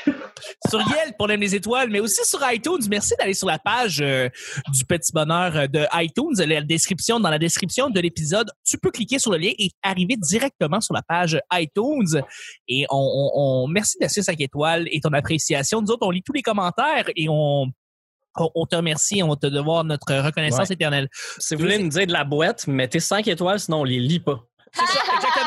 sur 0.68 0.80
Yelp, 0.80 1.14
on 1.20 1.28
aime 1.28 1.40
les 1.40 1.54
étoiles, 1.54 1.90
mais 1.90 2.00
aussi 2.00 2.24
sur 2.24 2.40
iTunes. 2.50 2.78
Merci 2.90 3.14
d'aller 3.18 3.34
sur 3.34 3.46
la 3.46 3.58
page 3.58 4.00
euh, 4.00 4.28
du 4.72 4.84
Petit 4.84 5.12
Bonheur 5.12 5.56
euh, 5.56 5.66
de 5.68 5.84
iTunes. 5.94 6.34
La 6.46 6.60
description, 6.62 7.20
dans 7.20 7.30
la 7.30 7.38
description 7.38 7.88
de 7.90 8.00
l'épisode, 8.00 8.50
tu 8.64 8.78
peux 8.78 8.90
cliquer 8.90 9.18
sur 9.18 9.30
le 9.32 9.38
lien 9.38 9.50
et 9.58 9.70
arriver 9.82 10.16
directement 10.16 10.80
sur 10.80 10.94
la 10.94 11.02
page 11.02 11.38
iTunes. 11.52 12.22
Et 12.68 12.84
on, 12.90 12.96
on, 12.96 13.30
on- 13.34 13.66
merci 13.68 13.96
laisser 14.00 14.22
5 14.22 14.40
étoiles 14.40 14.86
et 14.90 15.00
ton 15.00 15.12
appréciation. 15.12 15.80
Nous 15.82 15.90
autres, 15.90 16.06
on 16.06 16.10
lit 16.10 16.22
tous 16.22 16.32
les 16.32 16.42
commentaires 16.42 17.06
et 17.16 17.28
on, 17.28 17.66
on, 18.36 18.50
on 18.54 18.66
te 18.66 18.76
remercie. 18.76 19.22
On 19.22 19.28
va 19.28 19.36
te 19.36 19.46
devoir 19.46 19.84
notre 19.84 20.12
reconnaissance 20.14 20.68
Ouais. 20.68 20.74
éternelle. 20.74 21.08
Si 21.38 21.54
vous 21.54 21.62
voulez 21.62 21.78
nous 21.78 21.88
dire 21.88 22.06
de 22.06 22.12
la 22.12 22.24
boîte, 22.24 22.66
mettez 22.66 23.00
5 23.00 23.26
étoiles, 23.28 23.60
sinon 23.60 23.80
on 23.80 23.84
les 23.84 23.98
lit 23.98 24.20
pas. 24.20 24.44
C'est 24.72 24.86
ça, 24.86 25.14
exactement. 25.14 25.37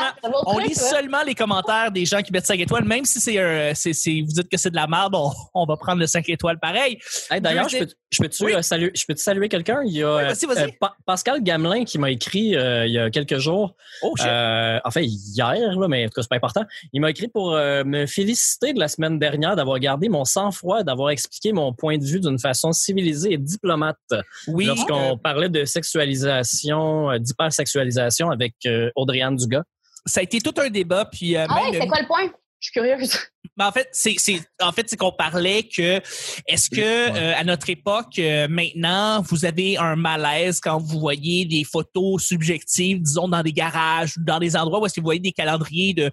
On 0.46 0.58
lit 0.58 0.74
seulement 0.74 1.22
les 1.22 1.34
commentaires 1.34 1.90
des 1.90 2.04
gens 2.04 2.22
qui 2.22 2.32
mettent 2.32 2.46
5 2.46 2.60
étoiles, 2.60 2.84
même 2.84 3.04
si 3.04 3.20
c'est 3.20 3.38
un, 3.40 3.74
c'est, 3.74 3.92
c'est- 3.92 4.20
vous 4.20 4.32
dites 4.32 4.48
que 4.48 4.56
c'est 4.56 4.70
de 4.70 4.76
la 4.76 4.86
merde, 4.86 5.14
on, 5.14 5.30
on 5.54 5.64
va 5.64 5.76
prendre 5.76 5.98
le 6.00 6.06
5 6.06 6.28
étoiles 6.28 6.58
pareil. 6.60 6.98
Hey, 7.30 7.40
D'ailleurs, 7.40 7.68
je 7.68 7.78
peux, 7.78 7.88
je 8.10 8.22
peux-tu 8.22 8.44
Oui. 8.44 8.54
euh, 8.54 8.62
saluer, 8.62 8.90
je 8.94 9.04
peux 9.06 9.16
saluer 9.16 9.48
quelqu'un? 9.48 9.82
Il 9.84 9.92
y 9.92 10.02
a 10.02 10.16
Oui, 10.16 10.22
vas-y, 10.24 10.46
vas-y. 10.46 10.64
euh, 10.68 10.72
Pa- 10.80 10.94
Pascal 11.06 11.42
Gamelin 11.42 11.84
qui 11.84 11.98
m'a 11.98 12.10
écrit 12.10 12.56
euh, 12.56 12.86
il 12.86 12.92
y 12.92 12.98
a 12.98 13.10
quelques 13.10 13.38
jours. 13.38 13.74
Oh, 14.02 14.14
shit. 14.16 14.26
Euh, 14.26 14.78
en 14.84 14.90
fait, 14.90 15.04
hier, 15.04 15.78
là, 15.78 15.88
mais 15.88 16.04
en 16.04 16.08
tout 16.08 16.14
cas, 16.14 16.22
c'est 16.22 16.28
pas 16.28 16.36
important. 16.36 16.64
Il 16.92 17.00
m'a 17.00 17.10
écrit 17.10 17.28
pour 17.28 17.54
euh, 17.54 17.82
me 17.84 18.06
féliciter 18.06 18.72
de 18.72 18.78
la 18.80 18.88
semaine 18.88 19.18
dernière 19.18 19.56
d'avoir 19.56 19.78
gardé 19.80 20.08
mon 20.08 20.24
sang-froid, 20.24 20.82
d'avoir 20.82 21.10
expliqué 21.10 21.52
mon 21.52 21.72
point 21.72 21.98
de 21.98 22.04
vue 22.04 22.20
d'une 22.20 22.38
façon 22.38 22.72
civilisée 22.72 23.32
et 23.32 23.38
diplomate 23.38 23.96
oui. 24.46 24.66
lorsqu'on 24.66 25.14
euh, 25.14 25.16
parlait 25.16 25.48
de 25.48 25.64
sexualisation, 25.64 27.10
euh, 27.10 27.18
d'hypersexualisation 27.18 28.30
avec 28.30 28.54
euh, 28.66 28.90
Audrey-Anne 28.96 29.36
Dugas. 29.36 29.62
Ça 30.06 30.20
a 30.20 30.22
été 30.22 30.40
tout 30.40 30.54
un 30.58 30.70
débat, 30.70 31.04
puis 31.04 31.36
euh, 31.36 31.46
Ah 31.48 31.54
même- 31.70 31.80
c'est 31.80 31.86
quoi 31.88 32.00
le 32.00 32.06
point? 32.06 32.26
Je 32.60 32.70
suis 32.70 32.72
curieuse. 32.72 33.16
Ben, 33.58 33.66
en 33.66 33.72
fait, 33.72 33.86
c'est, 33.92 34.14
c'est, 34.16 34.40
en 34.62 34.72
fait, 34.72 34.88
c'est 34.88 34.96
qu'on 34.96 35.12
parlait 35.12 35.64
que 35.64 36.00
est-ce 36.48 36.70
que 36.70 36.76
Ouais. 37.10 37.12
euh, 37.18 37.34
à 37.36 37.44
notre 37.44 37.68
époque, 37.68 38.18
euh, 38.18 38.48
maintenant, 38.48 39.20
vous 39.20 39.44
avez 39.44 39.76
un 39.76 39.94
malaise 39.94 40.58
quand 40.58 40.78
vous 40.78 40.98
voyez 40.98 41.44
des 41.44 41.62
photos 41.62 42.22
subjectives, 42.24 43.02
disons 43.02 43.28
dans 43.28 43.42
des 43.42 43.52
garages, 43.52 44.16
ou 44.16 44.24
dans 44.24 44.38
des 44.38 44.56
endroits 44.56 44.80
où 44.80 44.86
est-ce 44.86 44.94
que 44.94 45.00
vous 45.00 45.04
voyez 45.06 45.20
des 45.20 45.32
calendriers 45.32 45.92
de 45.92 46.10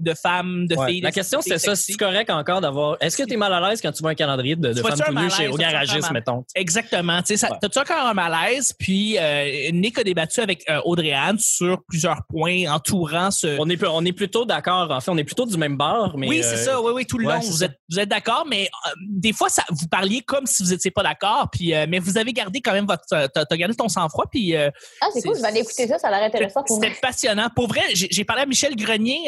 de 0.00 0.14
femmes, 0.14 0.66
de 0.66 0.76
Ouais. 0.76 0.86
filles. 0.88 1.00
La 1.02 1.10
de 1.10 1.14
question, 1.14 1.40
c'est 1.42 1.58
ça. 1.58 1.76
C'est 1.76 1.94
correct 1.94 2.30
encore 2.30 2.60
d'avoir. 2.60 2.96
Est-ce 3.00 3.16
que 3.16 3.22
tu 3.24 3.34
es 3.34 3.36
mal 3.36 3.52
à 3.52 3.68
l'aise 3.68 3.80
quand 3.80 3.92
tu 3.92 4.02
vois 4.02 4.10
un 4.12 4.14
calendrier 4.14 4.56
de, 4.56 4.72
de 4.72 4.82
femmes 4.82 4.98
tout 5.06 5.12
nues 5.14 5.30
chez 5.30 5.48
au 5.48 5.56
garagiste, 5.56 6.10
mettons? 6.10 6.44
Exactement. 6.54 7.22
Tu 7.22 7.36
sais, 7.36 7.46
Ouais. 7.50 7.56
T'as-tu 7.60 7.78
encore 7.78 8.06
un 8.06 8.14
malaise? 8.14 8.72
Puis 8.78 9.16
euh, 9.18 9.70
Nick 9.72 9.98
a 9.98 10.04
débattu 10.04 10.40
avec 10.40 10.68
euh, 10.70 10.80
Audrey 10.84 11.12
Anne 11.12 11.38
sur 11.38 11.82
plusieurs 11.88 12.20
points 12.28 12.70
entourant 12.70 13.30
ce. 13.30 13.56
On 13.58 13.68
est, 13.68 13.82
on 13.84 14.04
est 14.04 14.12
plutôt 14.12 14.44
d'accord, 14.44 14.90
en 14.90 15.00
fait. 15.00 15.10
On 15.10 15.16
est 15.18 15.24
plutôt 15.24 15.46
du 15.46 15.56
même 15.56 15.76
bord, 15.76 16.16
mais. 16.16 16.28
oui, 16.28 16.40
euh, 16.40 16.42
c'est 16.42 16.56
ça. 16.64 16.80
Oui, 16.80 16.92
oui, 16.94 17.06
tout 17.06 17.18
le 17.18 17.26
ouais, 17.26 17.34
long. 17.34 17.40
Vous 17.40 17.58
ça. 17.58 17.64
êtes, 17.66 17.78
vous 17.90 17.98
êtes 17.98 18.08
d'accord, 18.08 18.44
mais 18.48 18.68
euh, 18.86 18.90
des 19.08 19.32
fois, 19.32 19.48
ça, 19.48 19.62
vous 19.70 19.88
parliez 19.88 20.20
comme 20.22 20.46
si 20.46 20.62
vous 20.62 20.72
étiez 20.72 20.90
pas 20.90 21.02
d'accord. 21.02 21.48
Puis, 21.50 21.74
euh, 21.74 21.86
mais 21.88 21.98
vous 21.98 22.18
avez 22.18 22.32
gardé 22.32 22.60
quand 22.60 22.72
même 22.72 22.86
votre. 22.86 23.02
T'as, 23.08 23.28
t'as 23.28 23.56
gardé 23.56 23.74
ton 23.74 23.88
sang-froid. 23.88 24.26
Puis, 24.30 24.54
euh, 24.54 24.70
Ah, 25.00 25.06
c'est 25.12 25.22
cool, 25.22 25.36
je 25.36 25.42
vais 25.42 25.48
aller 25.48 25.60
écouter 25.60 25.88
ça, 25.88 25.98
ça 25.98 26.08
a 26.08 26.10
l'air 26.12 26.22
intéressant 26.22 26.62
pour. 26.62 26.76
C'était 26.80 26.94
passionnant. 27.00 27.48
Pour 27.54 27.66
vrai, 27.68 27.82
j'ai 27.94 28.08
j'ai 28.10 28.24
parlé 28.24 28.42
à 28.42 28.46
Michel 28.46 28.76
Grenier, 28.76 29.20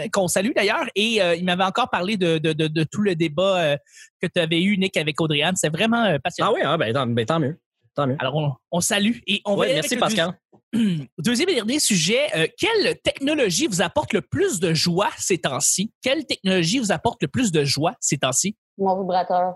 euh, 0.00 0.08
qu'on 0.12 0.28
salue 0.28 0.50
d'ailleurs, 0.54 0.84
et 0.94 1.22
euh, 1.22 1.34
il 1.34 1.44
m'avait 1.44 1.64
encore 1.64 1.90
parlé 1.90 2.16
de, 2.16 2.38
de, 2.38 2.52
de, 2.52 2.66
de 2.68 2.84
tout 2.84 3.02
le 3.02 3.14
débat 3.14 3.58
euh, 3.58 3.76
que 4.20 4.26
tu 4.26 4.40
avais 4.40 4.60
eu, 4.62 4.76
Nick, 4.78 4.96
avec 4.96 5.20
Audrey-Anne. 5.20 5.56
C'est 5.56 5.70
vraiment 5.72 6.04
euh, 6.04 6.18
passionnant. 6.22 6.50
Ah 6.50 6.54
oui, 6.54 6.60
ah, 6.64 6.76
ben, 6.76 6.92
tant, 6.92 7.06
ben, 7.06 7.24
tant 7.26 7.40
mieux. 7.40 7.58
Tant 7.94 8.06
mieux. 8.06 8.16
Alors, 8.20 8.36
on, 8.36 8.52
on 8.70 8.80
salue. 8.80 9.18
Et 9.26 9.40
on 9.44 9.54
va 9.54 9.60
Ouais, 9.60 9.66
y 9.68 9.70
aller 9.72 9.80
merci, 9.80 9.96
Pascal. 9.96 10.32
deuxi- 10.74 11.08
Deuxième 11.18 11.48
et 11.48 11.54
dernier 11.54 11.78
sujet. 11.80 12.20
euh, 12.36 12.46
quelle 12.56 12.96
technologie 13.02 13.66
vous 13.66 13.82
apporte 13.82 14.12
le 14.12 14.20
plus 14.22 14.60
de 14.60 14.72
joie 14.74 15.10
ces 15.18 15.38
temps-ci? 15.38 15.92
Quelle 16.02 16.24
technologie 16.26 16.78
vous 16.78 16.92
apporte 16.92 17.20
le 17.22 17.28
plus 17.28 17.50
de 17.50 17.64
joie 17.64 17.94
ces 18.00 18.18
temps-ci? 18.18 18.56
Mon 18.78 19.00
vibrateur. 19.00 19.54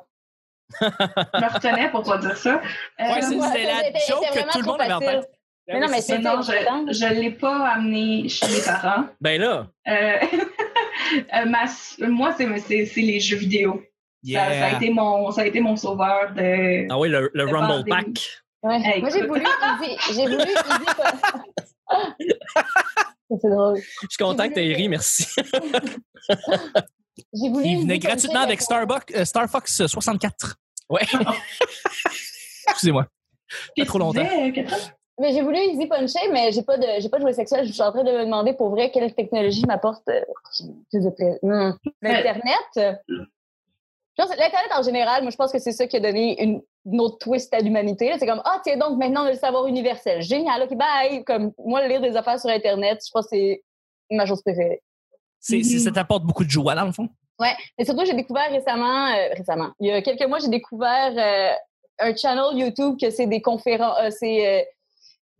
Je 0.81 0.87
me 0.87 1.53
retenais 1.55 1.91
pour 1.91 2.03
pas 2.03 2.19
dire 2.19 2.37
ça. 2.37 2.55
Euh, 3.01 3.05
Ouais, 3.05 3.21
c'est 3.23 3.37
la 3.37 3.83
joke 4.09 4.25
que 4.35 4.53
tout 4.53 4.59
le 4.61 4.65
monde 4.67 4.81
avait 4.81 4.93
en 4.95 4.99
tête. 4.99 5.31
Mais 5.67 5.81
non, 5.81 5.87
mais 5.91 6.01
c'est 6.03 6.19
non, 6.19 6.43
je 6.43 7.05
ne 7.07 7.21
l'ai 7.21 7.31
pas 7.31 7.69
amené 7.69 8.29
chez 8.29 8.47
mes 8.49 8.61
parents. 8.63 9.07
Ben 9.21 9.41
là, 9.41 9.69
Euh, 9.89 9.93
euh, 11.35 11.45
ma- 11.47 12.09
moi, 12.09 12.35
c'est 12.37 12.59
c'est- 12.61 12.87
c'est 12.87 13.01
les 13.01 13.19
jeux 13.21 13.37
vidéo. 13.39 13.83
Ça, 14.31 14.45
ça 14.53 14.67
a 14.67 14.77
été 14.77 14.91
mon, 14.91 15.31
ça 15.31 15.43
a 15.43 15.47
été 15.47 15.61
mon 15.61 15.77
sauveur 15.77 16.33
de. 16.35 16.87
ah 16.91 16.99
oui, 16.99 17.09
le, 17.09 17.31
le 17.35 17.45
Le 17.45 17.51
Rumble. 17.51 17.89
Pack. 17.89 18.07
Ouais. 18.63 18.81
Hey, 18.83 19.01
Moi, 19.01 19.11
j'ai 19.11 19.27
voulu. 19.27 19.43
J'ai 20.15 20.27
voulu 20.27 20.55
pas- 20.55 21.21
c'est 23.31 23.49
drôle. 23.51 23.77
Je 23.79 24.07
suis 24.09 24.19
content 24.19 24.49
que 24.49 24.55
tu 24.55 24.61
aies 24.61 24.75
ri, 24.75 24.89
merci. 24.89 25.27
J'ai 27.33 27.49
voulu. 27.49 27.65
Il 27.67 27.81
venait 27.83 27.99
gratuitement 27.99 28.41
avec 28.41 28.61
Starbucks, 28.61 29.15
euh, 29.15 29.25
Star 29.25 29.49
Fox 29.49 29.87
64. 29.87 30.57
Ouais. 30.91 31.03
Excusez-moi. 32.69 33.07
Qu'est-ce 33.77 33.89
trop 33.89 33.99
longtemps. 33.99 34.23
disais, 34.23 34.53
Catherine? 34.53 34.93
Mais 35.21 35.33
j'ai 35.33 35.43
voulu 35.43 35.57
Easy 35.59 35.87
Puncher, 35.87 36.29
mais 36.33 36.51
j'ai 36.51 36.63
pas 36.63 36.77
de, 36.77 36.87
j'ai 36.99 37.09
pas 37.09 37.19
de 37.19 37.23
jouet 37.23 37.33
sexuel. 37.33 37.65
Je 37.67 37.73
suis 37.73 37.83
en 37.83 37.93
train 37.93 38.03
de 38.03 38.11
me 38.11 38.25
demander 38.25 38.53
pour 38.53 38.71
vrai 38.71 38.91
quelle 38.91 39.15
technologie 39.15 39.65
m'apporte 39.67 40.09
euh, 40.09 40.21
plus 40.91 41.05
de 41.05 41.11
plaisir. 41.11 41.39
Hmm. 41.43 41.73
L'Internet? 42.03 42.99
L'Internet 44.19 44.71
en 44.77 44.83
général, 44.83 45.23
moi, 45.23 45.31
je 45.31 45.37
pense 45.37 45.53
que 45.53 45.59
c'est 45.59 45.73
ça 45.73 45.87
qui 45.87 45.97
a 45.97 46.01
donné 46.01 46.41
une, 46.43 46.63
une 46.87 47.01
autre 47.01 47.19
twist 47.19 47.53
à 47.55 47.59
l'humanité. 47.61 48.09
là. 48.11 48.17
C'est 48.19 48.27
comme, 48.27 48.43
ah, 48.45 48.61
tiens 48.65 48.77
donc, 48.77 48.97
maintenant, 48.99 49.23
on 49.23 49.27
a 49.27 49.33
le 49.33 49.37
savoir 49.39 49.67
universel. 49.67 50.23
Génial, 50.23 50.63
OK, 50.63 50.77
bye. 50.77 51.25
Comme, 51.25 51.53
moi, 51.59 51.87
lire 51.87 52.01
des 52.01 52.17
affaires 52.17 52.39
sur 52.41 52.51
Internet, 52.51 53.01
je 53.05 53.11
pense 53.13 53.25
que 53.27 53.37
c'est 53.37 53.63
ma 54.11 54.27
chose 54.27 54.43
préférée. 54.43 54.83
C'est, 55.41 55.63
c'est- 55.63 55.79
ça 55.81 55.91
t'apporte 55.91 56.25
beaucoup 56.25 56.45
de 56.45 56.51
joie, 56.51 56.75
dans 56.75 56.85
le 56.87 56.93
fond? 56.93 57.09
Ouais, 57.41 57.55
mais 57.77 57.85
surtout, 57.85 58.05
j'ai 58.05 58.15
découvert 58.15 58.49
récemment, 58.51 59.07
euh, 59.09 59.35
récemment, 59.37 59.71
il 59.81 59.89
y 59.89 59.93
a 59.93 60.01
quelques 60.03 60.25
mois, 60.29 60.39
j'ai 60.39 60.49
découvert 60.49 61.13
euh, 61.17 61.53
un 61.99 62.15
channel 62.15 62.57
YouTube 62.57 62.97
que 63.01 63.11
c'est 63.11 63.27
des 63.27 63.43
conférences, 63.43 63.97
euh, 64.01 64.11
c'est 64.11 64.47
euh, 64.47 64.65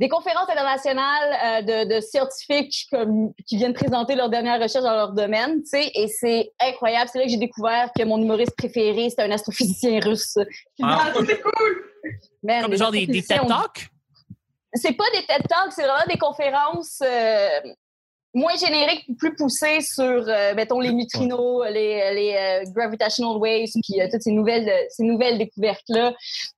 des 0.01 0.09
conférences 0.09 0.49
internationales 0.49 1.37
euh, 1.45 1.85
de, 1.85 1.95
de 1.95 2.01
scientifiques 2.01 2.87
comme, 2.91 3.33
qui 3.47 3.57
viennent 3.57 3.75
présenter 3.75 4.15
leurs 4.17 4.29
dernières 4.29 4.61
recherches 4.61 4.85
dans 4.85 4.95
leur 4.95 5.13
domaine, 5.13 5.63
tu 5.63 5.69
sais, 5.69 5.91
et 5.95 6.09
c'est 6.09 6.53
incroyable. 6.61 7.09
C'est 7.13 7.19
là 7.19 7.25
que 7.25 7.31
j'ai 7.31 7.37
découvert 7.37 7.91
que 7.97 8.03
mon 8.05 8.21
humoriste 8.21 8.57
préféré, 8.57 9.09
c'est 9.11 9.23
un 9.23 9.31
astrophysicien 9.31 10.01
russe. 10.01 10.37
Ah. 10.83 11.13
Ah, 11.15 11.21
c'est 11.27 11.41
cool! 11.41 11.85
Man, 12.43 12.63
Comme 12.63 12.77
genre 12.77 12.91
des, 12.91 13.07
des 13.07 13.23
TED 13.23 13.47
Talks? 13.47 13.89
c'est 14.75 14.93
pas 14.93 15.05
des 15.15 15.25
TED 15.25 15.47
Talks, 15.49 15.73
c'est 15.73 15.83
vraiment 15.85 16.07
des 16.09 16.19
conférences 16.19 17.01
euh, 17.03 17.61
moins 18.35 18.57
génériques, 18.57 19.07
plus 19.19 19.35
poussées 19.37 19.81
sur, 19.81 20.03
euh, 20.05 20.55
mettons, 20.55 20.81
les 20.81 20.93
neutrinos, 20.93 21.65
les, 21.71 22.13
les 22.15 22.35
euh, 22.35 22.71
gravitational 22.75 23.37
waves, 23.37 23.69
puis 23.83 24.01
euh, 24.01 24.09
toutes 24.11 24.23
ces 24.23 24.33
nouvelles, 24.33 24.71
ces 24.91 25.05
nouvelles 25.05 25.39
découvertes-là, 25.39 26.13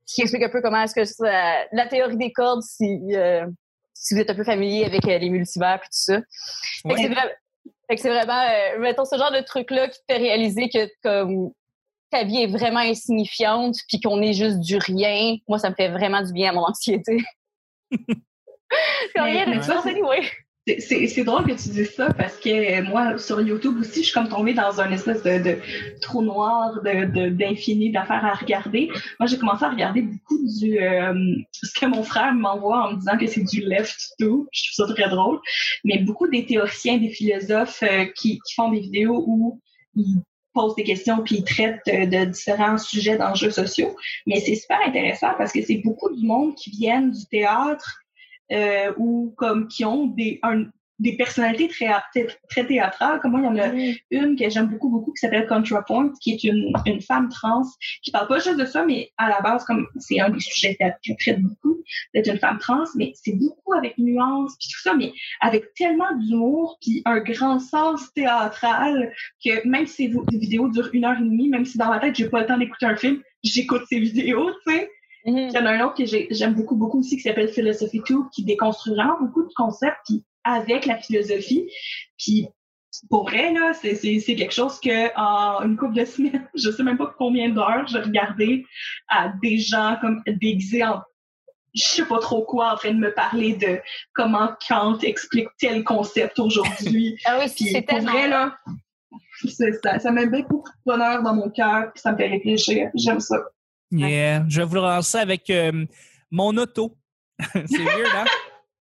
qui 0.06 0.22
expliquent 0.22 0.44
un 0.44 0.48
peu 0.48 0.62
comment 0.62 0.82
est-ce 0.82 0.94
que 0.94 1.04
ça, 1.04 1.64
la 1.72 1.86
théorie 1.86 2.16
des 2.16 2.32
cordes, 2.32 2.62
si, 2.62 2.98
euh, 3.12 3.46
si 3.94 4.14
vous 4.14 4.20
êtes 4.20 4.30
un 4.30 4.34
peu 4.34 4.44
familier 4.44 4.84
avec 4.86 5.06
euh, 5.06 5.18
les 5.18 5.28
multivers 5.30 5.78
puis 5.80 5.88
tout 5.90 6.12
ça. 6.14 6.20
Fait 6.82 6.88
que 6.88 7.08
Ouais. 7.08 7.34
c'est 7.90 7.96
que 7.96 8.08
vraiment, 8.08 8.80
mettons, 8.80 9.04
ce 9.04 9.16
genre 9.16 9.32
de 9.32 9.40
truc-là 9.40 9.88
qui 9.88 9.98
te 9.98 10.04
fait 10.14 10.18
réaliser 10.18 10.68
que 10.68 10.88
comme 11.02 11.50
ta 12.10 12.24
vie 12.24 12.42
est 12.42 12.46
vraiment 12.46 12.80
insignifiante 12.80 13.76
puis 13.88 14.00
qu'on 14.00 14.22
est 14.22 14.32
juste 14.32 14.60
du 14.60 14.76
rien. 14.78 15.36
Moi, 15.48 15.58
ça 15.58 15.70
me 15.70 15.74
fait 15.74 15.88
vraiment 15.88 16.22
du 16.22 16.32
bien 16.32 16.50
à 16.50 16.52
mon 16.52 16.62
anxiété. 16.64 17.18
Mais- 19.14 19.22
rien 19.22 19.62
c'est- 19.62 19.88
anyway. 19.90 20.20
C'est- 20.66 21.22
drôle 21.22 21.44
que 21.44 21.52
tu 21.62 21.68
dises 21.68 21.94
ça 21.94 22.12
parce 22.12 22.36
que 22.38 22.48
euh, 22.48 22.82
moi, 22.82 23.18
sur 23.18 23.40
YouTube 23.40 23.78
aussi, 23.78 24.00
je 24.00 24.06
suis 24.06 24.12
comme 24.12 24.28
tombée 24.28 24.52
dans 24.52 24.80
un 24.80 24.90
espèce 24.90 25.22
de, 25.22 25.38
de 25.38 25.58
trou 26.00 26.22
noir 26.22 26.82
de- 26.82 27.04
de- 27.04 27.28
d'infini 27.28 27.92
d'affaires 27.92 28.24
à 28.24 28.34
regarder. 28.34 28.88
Moi, 29.20 29.28
j'ai 29.28 29.38
commencé 29.38 29.64
à 29.64 29.70
regarder 29.70 30.02
beaucoup 30.02 30.38
du 30.60 30.80
euh, 30.80 31.14
ce 31.52 31.78
que 31.78 31.86
mon 31.86 32.02
frère 32.02 32.34
m'envoie 32.34 32.88
en 32.88 32.92
me 32.92 32.96
disant 32.98 33.16
que 33.16 33.28
c'est 33.28 33.44
du 33.44 33.60
left 33.60 34.14
to. 34.18 34.48
Je 34.52 34.72
trouve 34.72 34.88
ça 34.88 34.92
très 34.94 35.08
drôle. 35.08 35.38
Mais 35.84 35.98
beaucoup 35.98 36.26
des 36.28 36.44
théoriciens, 36.46 36.98
des 36.98 37.10
philosophes 37.10 37.84
euh, 37.84 38.06
qui, 38.16 38.40
qui 38.44 38.54
font 38.54 38.70
des 38.72 38.80
vidéos 38.80 39.22
où 39.24 39.60
ils 39.94 40.20
posent 40.52 40.74
des 40.74 40.84
questions 40.84 41.22
puis 41.22 41.36
ils 41.36 41.44
traitent 41.44 41.80
euh, 41.88 42.06
de 42.06 42.24
différents 42.24 42.78
sujets 42.78 43.16
d'enjeux 43.16 43.52
sociaux. 43.52 43.94
Mais 44.26 44.40
c'est 44.40 44.56
super 44.56 44.78
intéressant 44.84 45.30
parce 45.38 45.52
que 45.52 45.62
c'est 45.62 45.80
beaucoup 45.84 46.12
du 46.12 46.26
monde 46.26 46.56
qui 46.56 46.70
viennent 46.70 47.12
du 47.12 47.24
théâtre 47.26 48.00
euh, 48.52 48.92
ou 48.96 49.34
comme 49.36 49.68
qui 49.68 49.84
ont 49.84 50.06
des, 50.06 50.38
un- 50.42 50.64
des 50.98 51.14
personnalités 51.16 51.68
très, 51.68 51.90
très, 52.48 52.66
théâtrales. 52.66 53.20
Comme 53.20 53.32
moi, 53.32 53.40
il 53.40 53.44
y 53.44 53.48
en 53.48 53.58
a 53.58 53.70
une 54.10 54.34
que 54.36 54.48
j'aime 54.48 54.68
beaucoup, 54.68 54.88
beaucoup, 54.88 55.12
qui 55.12 55.20
s'appelle 55.20 55.46
ContraPoint, 55.46 56.10
qui 56.22 56.32
est 56.32 56.44
une, 56.44 56.72
une 56.86 57.02
femme 57.02 57.28
trans, 57.28 57.64
qui 58.02 58.10
parle 58.10 58.28
pas 58.28 58.38
juste 58.38 58.56
de 58.58 58.64
ça, 58.64 58.84
mais 58.86 59.10
à 59.18 59.28
la 59.28 59.40
base, 59.42 59.64
comme 59.64 59.86
c'est 59.98 60.20
un 60.20 60.30
des 60.30 60.40
sujets 60.40 60.74
qu'elle 60.76 60.96
traite 61.18 61.42
beaucoup, 61.42 61.82
d'être 62.14 62.28
une 62.32 62.38
femme 62.38 62.58
trans, 62.58 62.84
mais 62.94 63.12
c'est 63.14 63.34
beaucoup 63.34 63.74
avec 63.74 63.98
nuance, 63.98 64.56
puis 64.58 64.68
tout 64.72 64.80
ça, 64.80 64.94
mais 64.94 65.12
avec 65.40 65.74
tellement 65.74 66.14
d'humour, 66.16 66.78
puis 66.80 67.02
un 67.04 67.20
grand 67.20 67.58
sens 67.58 68.12
théâtral, 68.14 69.12
que 69.44 69.68
même 69.68 69.86
si 69.86 70.10
ces 70.30 70.38
vidéos 70.38 70.68
durent 70.68 70.90
une 70.94 71.04
heure 71.04 71.18
et 71.18 71.24
demie, 71.24 71.48
même 71.50 71.64
si 71.66 71.76
dans 71.76 71.88
ma 71.88 71.98
tête, 72.00 72.16
j'ai 72.16 72.28
pas 72.30 72.40
le 72.40 72.46
temps 72.46 72.58
d'écouter 72.58 72.86
un 72.86 72.96
film, 72.96 73.20
j'écoute 73.42 73.82
ces 73.88 74.00
vidéos, 74.00 74.50
tu 74.66 74.72
sais. 74.72 74.90
Mhm. 75.26 75.38
Il 75.38 75.52
y 75.52 75.58
en 75.58 75.66
a 75.66 75.70
un 75.72 75.80
autre 75.84 75.94
que 75.96 76.04
j'ai- 76.06 76.28
j'aime 76.30 76.54
beaucoup, 76.54 76.76
beaucoup 76.76 77.00
aussi 77.00 77.16
qui 77.16 77.22
s'appelle 77.22 77.48
Philosophy 77.48 78.00
2, 78.08 78.16
qui 78.32 78.44
déconstruit 78.44 78.94
vraiment 78.94 79.18
beaucoup 79.20 79.42
de 79.42 79.52
concepts 79.56 79.98
puis 80.06 80.24
avec 80.44 80.86
la 80.86 80.96
philosophie. 80.98 81.68
Puis 82.18 82.48
pour 83.10 83.24
vrai, 83.28 83.52
là, 83.52 83.72
c'est 83.74 83.94
c'est- 83.96 84.20
c'est 84.20 84.36
quelque 84.36 84.54
chose 84.54 84.78
que 84.80 85.14
en 85.18 85.62
une 85.64 85.76
couple 85.76 85.94
de 85.94 86.04
semaines, 86.04 86.48
je 86.54 86.70
sais 86.70 86.82
même 86.82 86.96
pas 86.96 87.12
combien 87.18 87.48
d'heures 87.50 87.86
j'ai 87.88 87.98
regardé 87.98 88.64
à 89.08 89.32
des 89.42 89.58
gens 89.58 89.96
comme 90.00 90.22
déguisés 90.26 90.84
en 90.84 91.02
je 91.74 91.82
sais 91.82 92.06
pas 92.06 92.18
trop 92.20 92.42
quoi 92.42 92.72
en 92.72 92.76
train 92.76 92.92
de 92.94 92.98
me 92.98 93.12
parler 93.12 93.54
de 93.56 93.78
comment 94.14 94.48
Kant 94.66 94.98
explique 95.00 95.48
tel 95.58 95.84
concept 95.84 96.38
aujourd'hui. 96.38 97.18
Ah 97.26 97.38
oui, 97.38 97.52
Puis 97.54 97.66
c'est 97.66 97.82
pour 97.82 97.98
tellement... 97.98 98.12
vrai, 98.12 98.28
là, 98.28 98.56
c'est 99.44 99.72
ça, 99.84 99.98
ça 99.98 100.10
met 100.10 100.26
beaucoup 100.26 100.62
de 100.64 100.90
bonheur 100.90 101.22
dans 101.22 101.34
mon 101.34 101.50
cœur 101.50 101.92
puis 101.92 102.00
ça 102.00 102.12
me 102.12 102.16
fait 102.16 102.28
réfléchir. 102.28 102.88
J'aime 102.94 103.20
ça. 103.20 103.36
Yeah. 103.90 104.44
Je 104.48 104.60
vais 104.60 104.66
vous 104.66 104.74
le 104.74 104.80
relancer 104.80 105.18
avec 105.18 105.48
euh, 105.50 105.84
mon 106.30 106.56
auto. 106.56 106.96
c'est 107.52 107.78
weird, 107.78 108.08
hein? 108.14 108.24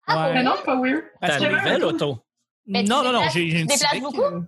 Ah, 0.08 0.32
Mais 0.34 0.44
non, 0.44 0.54
c'est 0.58 0.66
pas 0.66 0.80
weird. 0.80 1.04
Parce 1.20 1.38
Ta 1.38 1.48
que- 1.50 1.56
nouvelle 1.56 1.84
auto. 1.84 2.20
Mais 2.68 2.84
tu 2.84 2.90
non, 2.90 3.04
non, 3.04 3.12
non, 3.12 3.20
déplaces- 3.20 3.34
j'ai 3.34 3.50
j'ai 3.50 3.60
une 3.60 3.68
tu 3.68 3.74
déplaces 3.74 3.90
Civic, 3.92 4.04
beaucoup? 4.04 4.22
euh, 4.22 4.42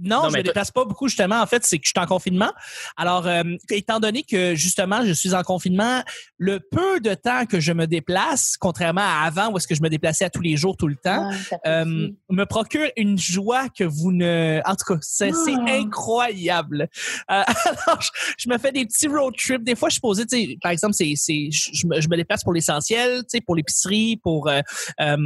Non, 0.00 0.22
Non, 0.22 0.28
je 0.28 0.32
mais 0.34 0.38
me 0.38 0.44
déplace 0.44 0.70
pas 0.70 0.84
beaucoup 0.84 1.08
justement. 1.08 1.40
En 1.40 1.46
fait, 1.46 1.64
c'est 1.64 1.78
que 1.78 1.84
je 1.86 1.90
suis 1.90 1.98
en 2.00 2.06
confinement. 2.06 2.52
Alors, 2.96 3.26
euh, 3.26 3.42
étant 3.70 3.98
donné 4.00 4.22
que 4.22 4.54
justement 4.54 5.04
je 5.04 5.12
suis 5.12 5.34
en 5.34 5.42
confinement, 5.42 6.02
le 6.38 6.60
peu 6.60 7.00
de 7.00 7.14
temps 7.14 7.46
que 7.46 7.58
je 7.60 7.72
me 7.72 7.86
déplace, 7.86 8.56
contrairement 8.58 9.00
à 9.02 9.24
avant 9.26 9.50
où 9.52 9.56
est-ce 9.56 9.66
que 9.66 9.74
je 9.74 9.82
me 9.82 9.88
déplaçais 9.88 10.24
à 10.24 10.30
tous 10.30 10.40
les 10.42 10.56
jours, 10.56 10.76
tout 10.76 10.86
le 10.88 10.96
temps, 10.96 11.30
peut 11.50 11.56
euh, 11.66 12.08
me 12.30 12.44
procure 12.44 12.86
une 12.96 13.18
joie 13.18 13.68
que 13.70 13.84
vous 13.84 14.12
ne... 14.12 14.60
En 14.64 14.74
tout 14.76 14.94
cas, 14.94 14.98
c'est 15.02 15.30
Ah. 15.32 15.72
incroyable. 15.72 16.88
Euh, 17.30 17.42
alors, 17.86 18.00
je, 18.00 18.10
je 18.38 18.48
me 18.48 18.58
fais 18.58 18.72
des 18.72 18.84
petits 18.86 19.08
road 19.08 19.34
trips. 19.36 19.62
Des 19.64 19.74
fois, 19.74 19.88
je 19.88 19.94
suis 19.94 20.00
posé, 20.00 20.26
tu 20.26 20.36
sais, 20.38 20.56
par 20.62 20.70
exemple, 20.72 20.94
c'est, 20.94 21.12
c'est, 21.16 21.50
je, 21.50 21.70
je 21.72 21.86
me, 21.86 22.00
je 22.00 22.08
me 22.08 22.16
déplace 22.16 22.42
pour 22.44 22.52
l'essentiel, 22.52 23.20
tu 23.22 23.24
sais, 23.28 23.40
pour 23.40 23.56
l'épicerie, 23.56 24.16
pour... 24.22 24.48
euh, 24.48 24.60
euh, 25.00 25.16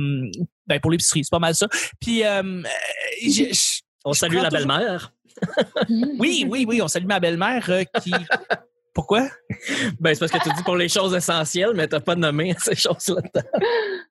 ben, 0.66 0.80
pour 0.80 0.90
l'épicerie, 0.90 1.24
c'est 1.24 1.30
pas 1.30 1.38
mal 1.38 1.54
ça. 1.54 1.66
Puis, 2.00 2.24
euh, 2.24 2.62
je- 3.22 3.52
je- 3.52 3.80
On 4.04 4.12
Je 4.12 4.18
salue 4.18 4.34
prends 4.34 4.42
la 4.44 4.50
toujours- 4.50 4.66
belle-mère. 4.68 5.12
oui, 6.18 6.46
oui, 6.48 6.64
oui, 6.68 6.82
on 6.82 6.88
salue 6.88 7.06
ma 7.06 7.20
belle-mère 7.20 7.64
euh, 7.70 7.82
qui 8.02 8.12
Pourquoi? 8.94 9.26
Ben, 10.00 10.12
c'est 10.14 10.20
parce 10.20 10.32
que 10.32 10.46
tu 10.46 10.54
dis 10.54 10.62
pour 10.64 10.76
les 10.76 10.90
choses 10.90 11.14
essentielles, 11.14 11.70
mais 11.74 11.88
t'as 11.88 12.00
pas 12.00 12.14
nommé 12.14 12.54
ces 12.62 12.74
choses-là. 12.74 13.22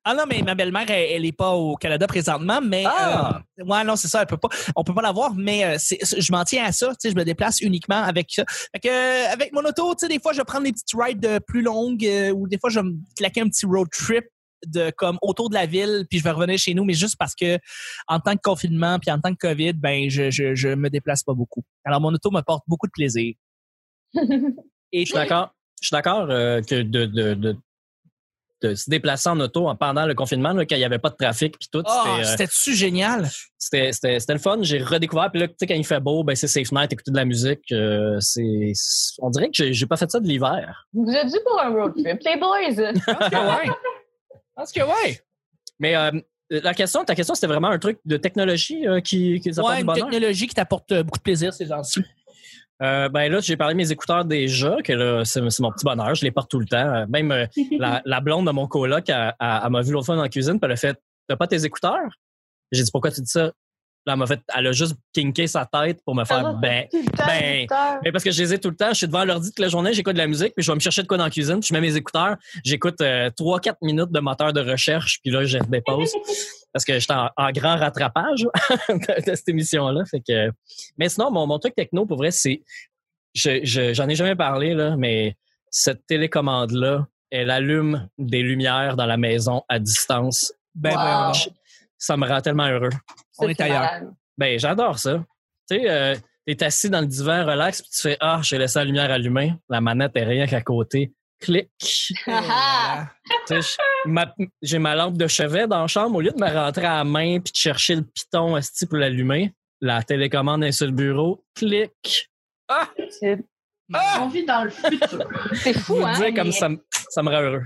Ah 0.03 0.15
non, 0.15 0.23
mais 0.27 0.41
ma 0.41 0.55
belle-mère, 0.55 0.89
elle, 0.89 1.11
elle 1.11 1.25
est 1.25 1.31
pas 1.37 1.51
au 1.51 1.75
Canada 1.75 2.07
présentement, 2.07 2.59
mais 2.63 2.85
Ah! 2.87 3.43
euh, 3.59 3.63
ouais, 3.63 3.83
non, 3.83 3.95
c'est 3.95 4.07
ça, 4.07 4.21
elle 4.21 4.25
peut 4.27 4.37
pas, 4.37 4.49
on 4.75 4.83
peut 4.83 4.95
pas 4.95 5.03
la 5.03 5.11
voir, 5.11 5.35
mais 5.35 5.63
euh, 5.65 5.77
je 5.77 6.31
m'en 6.31 6.43
tiens 6.45 6.65
à 6.65 6.71
ça, 6.71 6.87
tu 6.89 6.95
sais, 6.97 7.11
je 7.11 7.15
me 7.15 7.23
déplace 7.23 7.61
uniquement 7.61 8.01
avec 8.01 8.31
ça. 8.31 8.43
Fait 8.73 8.79
que, 8.79 8.89
euh, 8.89 9.31
avec 9.31 9.53
mon 9.53 9.61
auto, 9.61 9.93
tu 9.93 9.99
sais, 9.99 10.07
des 10.07 10.19
fois, 10.19 10.33
je 10.33 10.39
vais 10.39 10.45
prendre 10.45 10.63
des 10.63 10.71
petites 10.71 10.95
rides 10.99 11.39
plus 11.45 11.61
longues, 11.61 12.09
ou 12.35 12.47
des 12.47 12.57
fois, 12.57 12.71
je 12.71 12.79
vais 12.79 12.85
me 12.87 12.93
claquer 13.15 13.41
un 13.41 13.49
petit 13.49 13.67
road 13.67 13.87
trip 13.91 14.25
de 14.67 14.91
comme 14.97 15.17
autour 15.21 15.49
de 15.49 15.55
la 15.55 15.65
ville, 15.65 16.05
puis 16.09 16.19
je 16.19 16.23
vais 16.23 16.31
revenir 16.31 16.57
chez 16.57 16.73
nous, 16.73 16.83
mais 16.83 16.93
juste 16.93 17.15
parce 17.17 17.35
que 17.35 17.57
en 18.07 18.19
tant 18.19 18.35
que 18.35 18.41
confinement, 18.43 18.99
puis 18.99 19.11
en 19.11 19.19
tant 19.19 19.31
que 19.33 19.39
COVID, 19.47 19.73
ben 19.73 20.09
je, 20.09 20.29
je, 20.31 20.55
je 20.55 20.69
me 20.69 20.89
déplace 20.89 21.23
pas 21.23 21.33
beaucoup. 21.33 21.63
Alors 21.83 22.01
mon 22.01 22.13
auto 22.13 22.31
me 22.31 22.41
porte 22.41 22.63
beaucoup 22.67 22.87
de 22.87 22.91
plaisir. 22.93 23.33
Et 24.93 25.01
Je 25.01 25.05
suis 25.05 25.13
d'accord. 25.13 25.53
Je 25.81 25.87
suis 25.87 25.93
d'accord 25.95 26.27
euh, 26.29 26.61
que 26.61 26.81
de, 26.83 27.05
de, 27.05 27.33
de, 27.33 27.55
de 28.61 28.75
se 28.75 28.87
déplacer 28.89 29.29
en 29.29 29.39
auto 29.39 29.67
en- 29.67 29.75
pendant 29.75 30.05
le 30.05 30.13
confinement, 30.13 30.51
là, 30.53 30.63
quand 30.65 30.75
il 30.75 30.79
n'y 30.79 30.83
avait 30.85 30.99
pas 30.99 31.09
de 31.09 31.15
trafic 31.15 31.57
puis 31.57 31.67
tout, 31.71 31.81
oh, 31.83 31.89
c'était, 31.89 32.21
euh, 32.21 32.23
c'était-tu 32.25 32.75
génial? 32.75 33.27
c'était, 33.57 33.91
c'était, 33.91 34.19
c'était 34.19 34.33
le 34.33 34.39
fun. 34.39 34.59
J'ai 34.61 34.83
redécouvert. 34.83 35.31
Puis 35.31 35.39
là, 35.41 35.47
tu 35.47 35.55
sais, 35.59 35.65
quand 35.65 35.73
il 35.73 35.83
fait 35.85 35.99
beau, 35.99 36.23
ben 36.23 36.35
c'est 36.35 36.47
safe 36.47 36.71
night, 36.71 36.93
écouter 36.93 37.09
de 37.11 37.17
la 37.17 37.25
musique. 37.25 37.71
euh, 37.71 38.17
c'est, 38.19 38.71
c'est- 38.75 39.15
on 39.19 39.31
dirait 39.31 39.47
que 39.47 39.53
j'ai, 39.55 39.73
j'ai 39.73 39.85
pas 39.87 39.97
fait 39.97 40.11
ça 40.11 40.19
de 40.19 40.27
l'hiver. 40.27 40.87
Vous 40.93 41.09
êtes 41.11 41.27
dû 41.31 41.37
pour 41.43 41.59
un 41.59 41.69
road 41.71 41.93
trip, 41.95 42.19
les 42.23 42.37
boys. 42.37 42.93
Je 44.65 44.81
pense 44.81 44.89
que 45.05 45.07
ouais. 45.07 45.19
Mais 45.79 45.95
euh, 45.95 46.11
la 46.49 46.73
question, 46.73 47.03
ta 47.03 47.15
question, 47.15 47.33
c'était 47.35 47.47
vraiment 47.47 47.69
un 47.69 47.79
truc 47.79 47.99
de 48.05 48.17
technologie 48.17 48.87
euh, 48.87 48.99
qui, 49.01 49.39
qui 49.39 49.49
apporte 49.49 49.67
Ouais, 49.69 49.75
du 49.75 49.81
une 49.81 49.87
bonheur? 49.87 50.09
technologie 50.09 50.47
qui 50.47 50.55
t'apporte 50.55 50.91
euh, 50.91 51.03
beaucoup 51.03 51.17
de 51.19 51.23
plaisir 51.23 51.53
ces 51.53 51.65
gens-ci. 51.65 52.01
Euh, 52.81 53.09
ben 53.09 53.31
là, 53.31 53.39
j'ai 53.41 53.57
parlé 53.57 53.73
de 53.75 53.77
mes 53.77 53.91
écouteurs 53.91 54.25
déjà, 54.25 54.77
que 54.83 54.93
là, 54.93 55.23
c'est, 55.23 55.39
mon 55.41 55.71
petit 55.71 55.85
bonheur. 55.85 56.15
Je 56.15 56.23
les 56.23 56.31
porte 56.31 56.49
tout 56.49 56.59
le 56.59 56.65
temps. 56.65 57.05
Même 57.07 57.31
euh, 57.31 57.45
la, 57.79 58.01
la 58.05 58.19
blonde 58.21 58.47
de 58.47 58.51
mon 58.51 58.67
coloc, 58.67 59.07
elle, 59.09 59.35
elle- 59.39 59.59
elle 59.63 59.69
m'a 59.69 59.81
vu 59.81 59.91
l'autre 59.91 60.07
fois 60.07 60.15
dans 60.15 60.23
la 60.23 60.29
cuisine, 60.29 60.53
puis 60.59 60.65
elle 60.65 60.71
a 60.71 60.75
fait 60.77 60.99
T'as 61.27 61.35
pas 61.37 61.47
tes 61.47 61.63
écouteurs? 61.63 62.09
J'ai 62.71 62.83
dit 62.83 62.91
Pourquoi 62.91 63.11
tu 63.11 63.21
dis 63.21 63.29
ça? 63.29 63.51
Là, 64.05 64.13
elle 64.13 64.19
m'a 64.19 64.25
fait, 64.25 64.39
elle 64.57 64.65
a 64.67 64.71
juste 64.71 64.95
kinké 65.13 65.45
sa 65.45 65.65
tête 65.65 66.01
pour 66.03 66.15
me 66.15 66.25
faire 66.25 66.53
ben. 66.55 66.85
Ben. 67.27 67.67
Mais 68.03 68.11
parce 68.11 68.23
que 68.23 68.31
je 68.31 68.41
les 68.41 68.53
ai 68.55 68.59
tout 68.59 68.69
le 68.71 68.75
temps, 68.75 68.89
je 68.89 68.95
suis 68.95 69.07
devant 69.07 69.23
l'ordi 69.25 69.49
toute 69.49 69.59
la 69.59 69.67
journée, 69.67 69.93
j'écoute 69.93 70.13
de 70.13 70.17
la 70.17 70.25
musique, 70.27 70.55
puis 70.55 70.63
je 70.63 70.71
vais 70.71 70.75
me 70.75 70.79
chercher 70.79 71.03
de 71.03 71.07
quoi 71.07 71.17
dans 71.17 71.25
la 71.25 71.29
cuisine, 71.29 71.59
puis 71.59 71.67
je 71.69 71.73
mets 71.73 71.81
mes 71.81 71.95
écouteurs, 71.95 72.35
j'écoute 72.65 72.99
euh, 73.01 73.29
3-4 73.29 73.75
minutes 73.83 74.11
de 74.11 74.19
moteur 74.19 74.53
de 74.53 74.61
recherche, 74.61 75.19
puis 75.21 75.31
là, 75.31 75.45
je 75.45 75.59
dépose. 75.69 76.11
parce 76.73 76.83
que 76.85 76.97
j'étais 76.99 77.13
en, 77.13 77.29
en 77.37 77.51
grand 77.51 77.77
rattrapage 77.77 78.41
de, 78.89 79.25
de 79.29 79.35
cette 79.35 79.49
émission-là. 79.49 80.03
Fait 80.05 80.21
que... 80.21 80.49
Mais 80.97 81.09
sinon, 81.09 81.29
mon, 81.29 81.45
mon 81.45 81.59
truc 81.59 81.75
techno, 81.75 82.05
pour 82.07 82.17
vrai, 82.17 82.31
c'est. 82.31 82.63
je- 83.35 83.59
je- 83.63 83.93
J'en 83.93 84.07
ai 84.09 84.15
jamais 84.15 84.35
parlé, 84.35 84.73
là, 84.73 84.95
mais 84.97 85.35
cette 85.69 86.05
télécommande-là, 86.07 87.05
elle 87.29 87.51
allume 87.51 88.07
des 88.17 88.41
lumières 88.41 88.95
dans 88.95 89.05
la 89.05 89.17
maison 89.17 89.63
à 89.69 89.79
distance. 89.79 90.53
Ben, 90.73 90.95
Wow. 90.95 91.33
Je- 91.33 91.49
Ça 91.97 92.17
me 92.17 92.27
rend 92.27 92.41
tellement 92.41 92.67
heureux. 92.67 92.89
On 93.45 93.49
est 93.49 93.61
ailleurs. 93.61 93.81
malade. 93.81 94.13
Ben, 94.37 94.59
j'adore 94.59 94.97
ça. 94.99 95.23
Tu 95.69 95.77
sais, 95.79 95.89
euh, 95.89 96.15
t'es 96.45 96.63
assis 96.63 96.89
dans 96.89 97.01
le 97.01 97.07
divan, 97.07 97.45
relax, 97.45 97.81
puis 97.81 97.91
tu 97.91 98.01
fais 98.01 98.17
Ah, 98.19 98.39
j'ai 98.43 98.57
laissé 98.57 98.79
la 98.79 98.85
lumière 98.85 99.11
allumée. 99.11 99.53
La 99.69 99.81
manette 99.81 100.15
est 100.15 100.23
rien 100.23 100.47
qu'à 100.47 100.61
côté. 100.61 101.13
Clic. 101.39 101.69
Ah, 102.27 103.07
J'ai 104.61 104.79
ma 104.79 104.95
lampe 104.95 105.17
de 105.17 105.27
chevet 105.27 105.67
dans 105.67 105.81
la 105.81 105.87
chambre. 105.87 106.17
Au 106.17 106.21
lieu 106.21 106.31
de 106.31 106.39
me 106.43 106.49
rentrer 106.51 106.85
à 106.85 106.97
la 106.97 107.03
main 107.03 107.39
puis 107.39 107.51
de 107.51 107.57
chercher 107.57 107.95
le 107.95 108.03
piton 108.03 108.55
esti 108.57 108.85
pour 108.85 108.97
l'allumer, 108.97 109.53
la 109.81 110.03
télécommande 110.03 110.63
est 110.63 110.71
sur 110.71 110.85
le 110.85 110.91
bureau. 110.93 111.43
Clic. 111.55 112.29
c'est 113.19 113.39
On 114.19 114.27
vit 114.27 114.45
dans 114.45 114.63
le 114.63 114.69
futur. 114.69 115.27
c'est 115.53 115.73
Je 115.73 115.79
fou, 115.79 115.95
vous 115.95 116.03
hein? 116.05 116.13
dis 116.19 116.33
comme 116.33 116.51
ça, 116.51 116.69
me- 116.69 116.83
ça 117.09 117.23
me 117.23 117.29
rend 117.29 117.41
heureux. 117.41 117.63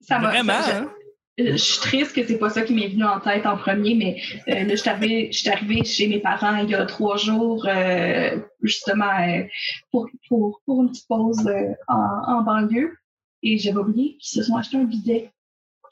Ça 0.00 0.18
Vraiment, 0.18 0.60
ça- 0.62 0.78
hein? 0.78 0.90
Je, 1.38 1.52
je 1.52 1.56
suis 1.56 1.80
triste 1.80 2.14
que 2.14 2.26
c'est 2.26 2.38
pas 2.38 2.50
ça 2.50 2.62
qui 2.62 2.74
m'est 2.74 2.88
venu 2.88 3.04
en 3.04 3.20
tête 3.20 3.46
en 3.46 3.56
premier, 3.56 3.94
mais 3.94 4.20
euh, 4.48 4.64
là, 4.64 4.70
je 4.70 4.76
suis 4.76 4.88
arrivée, 4.88 5.28
je 5.32 5.38
suis 5.38 5.48
arrivée 5.48 5.84
chez 5.84 6.08
mes 6.08 6.18
parents 6.18 6.56
il 6.56 6.70
y 6.70 6.74
a 6.74 6.84
trois 6.86 7.16
jours, 7.16 7.66
euh, 7.68 8.38
justement, 8.62 9.04
euh, 9.04 9.42
pour, 9.90 10.08
pour, 10.28 10.60
pour 10.64 10.82
une 10.82 10.90
petite 10.90 11.08
pause 11.08 11.46
euh, 11.46 11.72
en, 11.88 12.38
en 12.38 12.42
banlieue. 12.42 12.96
Et 13.42 13.58
j'avais 13.58 13.78
oublié 13.78 14.16
qu'ils 14.18 14.40
se 14.40 14.42
sont 14.42 14.56
achetés 14.56 14.78
un 14.78 14.84
bidet 14.84 15.30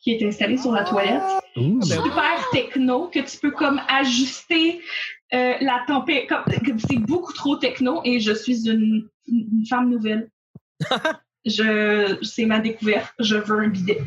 qui 0.02 0.12
est 0.12 0.26
installé 0.26 0.56
sur 0.56 0.72
la 0.72 0.84
toilette. 0.84 1.22
Ben. 1.56 1.80
Super 1.82 2.48
techno, 2.52 3.08
que 3.08 3.20
tu 3.20 3.38
peux 3.38 3.52
comme 3.52 3.80
ajuster 3.88 4.80
euh, 5.32 5.54
la 5.60 5.82
température. 5.86 6.44
C'est 6.88 6.98
beaucoup 6.98 7.32
trop 7.32 7.56
techno 7.56 8.00
et 8.04 8.20
je 8.20 8.32
suis 8.32 8.68
une, 8.68 9.08
une 9.28 9.64
femme 9.68 9.88
nouvelle. 9.88 10.30
je, 11.44 12.18
c'est 12.22 12.44
ma 12.46 12.58
découverte. 12.60 13.12
Je 13.18 13.36
veux 13.36 13.60
un 13.60 13.68
bidet. 13.68 13.98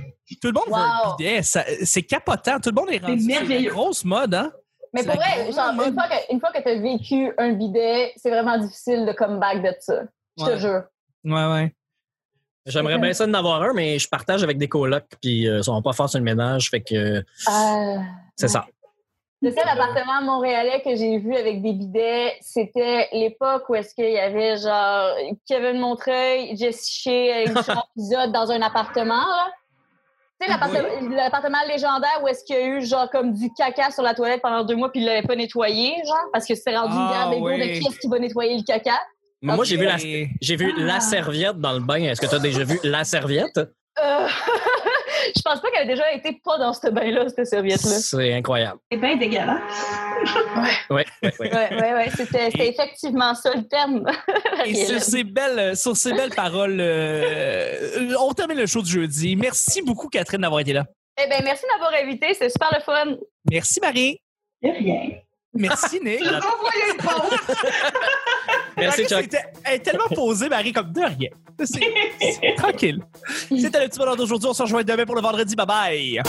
Tout 0.42 0.48
le 0.48 0.54
monde 0.54 0.68
veut 0.68 0.74
un 0.74 1.16
bidet. 1.18 1.42
Ça- 1.44 1.66
C'est 1.84 2.04
capotant. 2.04 2.60
Tout 2.60 2.70
le 2.70 2.76
monde 2.76 2.90
est 2.92 2.98
rendu. 3.04 3.20
sur 3.20 3.28
merveilleux. 3.28 3.72
grosse 3.72 4.04
mode, 4.06 4.34
hein? 4.34 4.52
Mais 4.94 5.02
C'est 5.02 5.08
pour 5.08 5.16
vrai, 5.18 5.30
grande 5.44 5.54
genre, 5.54 5.74
mode. 5.74 5.88
une 5.88 5.94
fois 5.94 6.04
que, 6.08 6.34
une 6.34 6.40
fois 6.40 6.52
que 6.52 6.62
t'as 6.64 6.80
vécu 6.80 7.32
un 7.38 7.54
bidet, 7.54 8.14
c'est 8.16 8.30
vraiment 8.30 8.58
difficile 8.58 9.06
de 9.06 9.12
come 9.14 9.40
back 9.40 9.62
de 9.62 9.74
ça. 9.80 10.04
Je 10.38 10.44
Ouais. 10.44 10.54
te 10.54 10.58
jure. 10.60 10.84
Ouais, 11.26 11.46
ouais. 11.54 11.74
J'aimerais 12.66 12.98
bien 12.98 13.14
ça 13.14 13.26
d'en 13.26 13.34
avoir 13.34 13.62
un, 13.64 13.74
mais 13.74 13.98
je 13.98 14.08
partage 14.10 14.44
avec 14.44 14.58
des 14.58 14.68
colocs, 14.68 15.06
puis 15.22 15.48
euh, 15.48 15.60
ils 15.60 15.64
sont 15.64 15.82
pas 15.82 15.94
forts 15.94 16.10
sur 16.10 16.20
le 16.20 16.26
ménage, 16.26 16.70
fait 16.70 16.82
que 16.82 16.96
euh, 16.96 17.22
Euh, 17.50 17.98
c'est 18.36 18.50
ça. 18.50 18.66
Le 19.44 19.52
seul 19.52 19.68
appartement 19.70 20.22
montréalais 20.24 20.82
que 20.84 20.96
j'ai 20.96 21.20
vu 21.20 21.36
avec 21.36 21.62
des 21.62 21.74
bidets, 21.74 22.34
c'était 22.42 23.08
l'époque 23.14 23.70
où 23.70 23.76
est-ce 23.76 23.94
qu'il 23.94 24.10
y 24.10 24.18
avait 24.18 24.58
genre 24.58 25.16
Kevin 25.48 25.80
Montreuil, 25.80 26.58
Jessie 26.58 27.02
Shea 27.04 27.44
et 27.44 27.46
Jean 27.98 28.28
dans 28.32 28.52
un 28.52 28.62
appartement, 28.62 29.14
là. 29.16 29.52
Tu 30.40 30.48
sais, 30.48 30.54
l'appartement 31.16 31.58
légendaire 31.68 32.20
où 32.24 32.28
est-ce 32.28 32.44
qu'il 32.46 32.56
y 32.56 32.60
a 32.60 32.66
eu 32.68 32.86
genre 32.86 33.10
comme 33.10 33.34
du 33.34 33.52
caca 33.54 33.90
sur 33.90 34.04
la 34.04 34.14
toilette 34.14 34.42
pendant 34.44 34.64
deux 34.64 34.76
mois 34.76 34.92
puis 34.92 35.02
il 35.02 35.06
l'avait 35.08 35.26
pas 35.26 35.36
nettoyé, 35.36 35.96
genre, 36.06 36.26
parce 36.32 36.46
que 36.46 36.54
c'était 36.54 36.78
rendu 36.78 36.94
une 36.94 37.00
Ah, 37.00 37.12
guerre 37.12 37.30
d'ego 37.32 37.48
oui. 37.50 37.58
de 37.60 37.64
qui 37.80 37.88
est-ce 37.88 37.98
qui 38.00 38.08
va 38.08 38.20
nettoyer 38.20 38.56
le 38.58 38.64
caca. 38.64 39.00
Moi, 39.42 39.64
j'ai 39.66 39.78
vu 39.78 39.86
la, 39.86 39.98
j'ai 39.98 40.56
vu 40.56 40.74
Ah. 40.78 40.82
la 40.82 41.00
serviette 41.00 41.58
dans 41.60 41.74
le 41.74 41.80
bain. 41.80 42.04
Est-ce 42.04 42.22
que 42.22 42.28
tu 42.28 42.36
as 42.36 42.40
déjà 42.40 42.64
vu 42.64 42.80
la 42.84 43.04
serviette? 43.04 43.58
Euh, 43.58 44.28
je 45.36 45.42
pense 45.42 45.62
pas 45.62 45.70
qu'elle 45.72 45.84
a 45.84 45.86
déjà 45.86 46.12
été 46.14 46.40
pas 46.44 46.58
dans 46.58 46.74
ce 46.74 46.90
bain-là, 46.90 47.28
cette 47.30 47.48
serviette-là. 47.48 47.92
C'est 47.92 48.34
incroyable. 48.34 48.80
C'est 48.92 48.98
bien 48.98 49.16
dégueulasse. 49.16 49.62
Ouais, 50.90 50.96
ouais, 50.96 51.06
ouais. 51.22 51.34
Ouais, 51.40 51.50
ouais, 51.50 51.94
ouais, 51.94 52.10
c'était 52.16 52.50
effectivement 52.68 53.36
ça 53.36 53.54
le 53.54 53.68
terme. 53.68 54.06
Et 54.66 54.74
sur 54.74 55.02
ces 55.02 55.24
belles, 55.24 55.76
sur 55.76 55.96
ces 55.96 56.14
belles 56.14 56.34
paroles, 56.34 56.78
euh, 56.80 58.16
on 58.20 58.34
termine 58.34 58.58
le 58.58 58.66
show 58.66 58.82
de 58.82 58.88
jeudi. 58.88 59.36
Merci 59.36 59.82
beaucoup, 59.82 60.08
Catherine, 60.08 60.42
d'avoir 60.42 60.62
été 60.62 60.74
là. 60.74 60.86
Eh 61.22 61.28
bien, 61.28 61.40
merci 61.44 61.64
de 61.64 61.72
m'avoir 61.74 61.92
invité, 62.02 62.34
c'est 62.34 62.50
super 62.50 62.70
le 62.74 62.82
fun. 62.82 63.18
Merci, 63.50 63.80
Marie. 63.82 64.20
De 64.62 64.70
rien. 64.70 65.20
Merci, 65.54 66.00
Nick. 66.04 66.24
Je 66.24 66.30
t'envoie 66.30 66.72
une 66.92 66.98
pause. 66.98 67.40
Merci, 68.78 69.02
Marie, 69.02 69.10
Chuck. 69.10 69.22
c'était- 69.24 69.46
Elle 69.64 69.74
est 69.76 69.80
tellement 69.80 70.08
posée, 70.14 70.50
Marie, 70.50 70.72
comme 70.74 70.92
de 70.92 71.02
rien. 71.02 71.30
C'est 71.64 71.80
c'est 72.42 72.54
tranquille. 72.58 73.00
C'était 73.50 73.82
le 73.82 73.88
petit 73.88 73.98
bonheur 74.00 74.16
d'aujourd'hui. 74.16 74.48
On 74.50 74.54
se 74.54 74.62
rejoint 74.64 74.84
demain 74.84 75.06
pour 75.06 75.16
le 75.16 75.22
vendredi. 75.22 75.56
Bye 75.56 75.66
bye. 75.66 76.22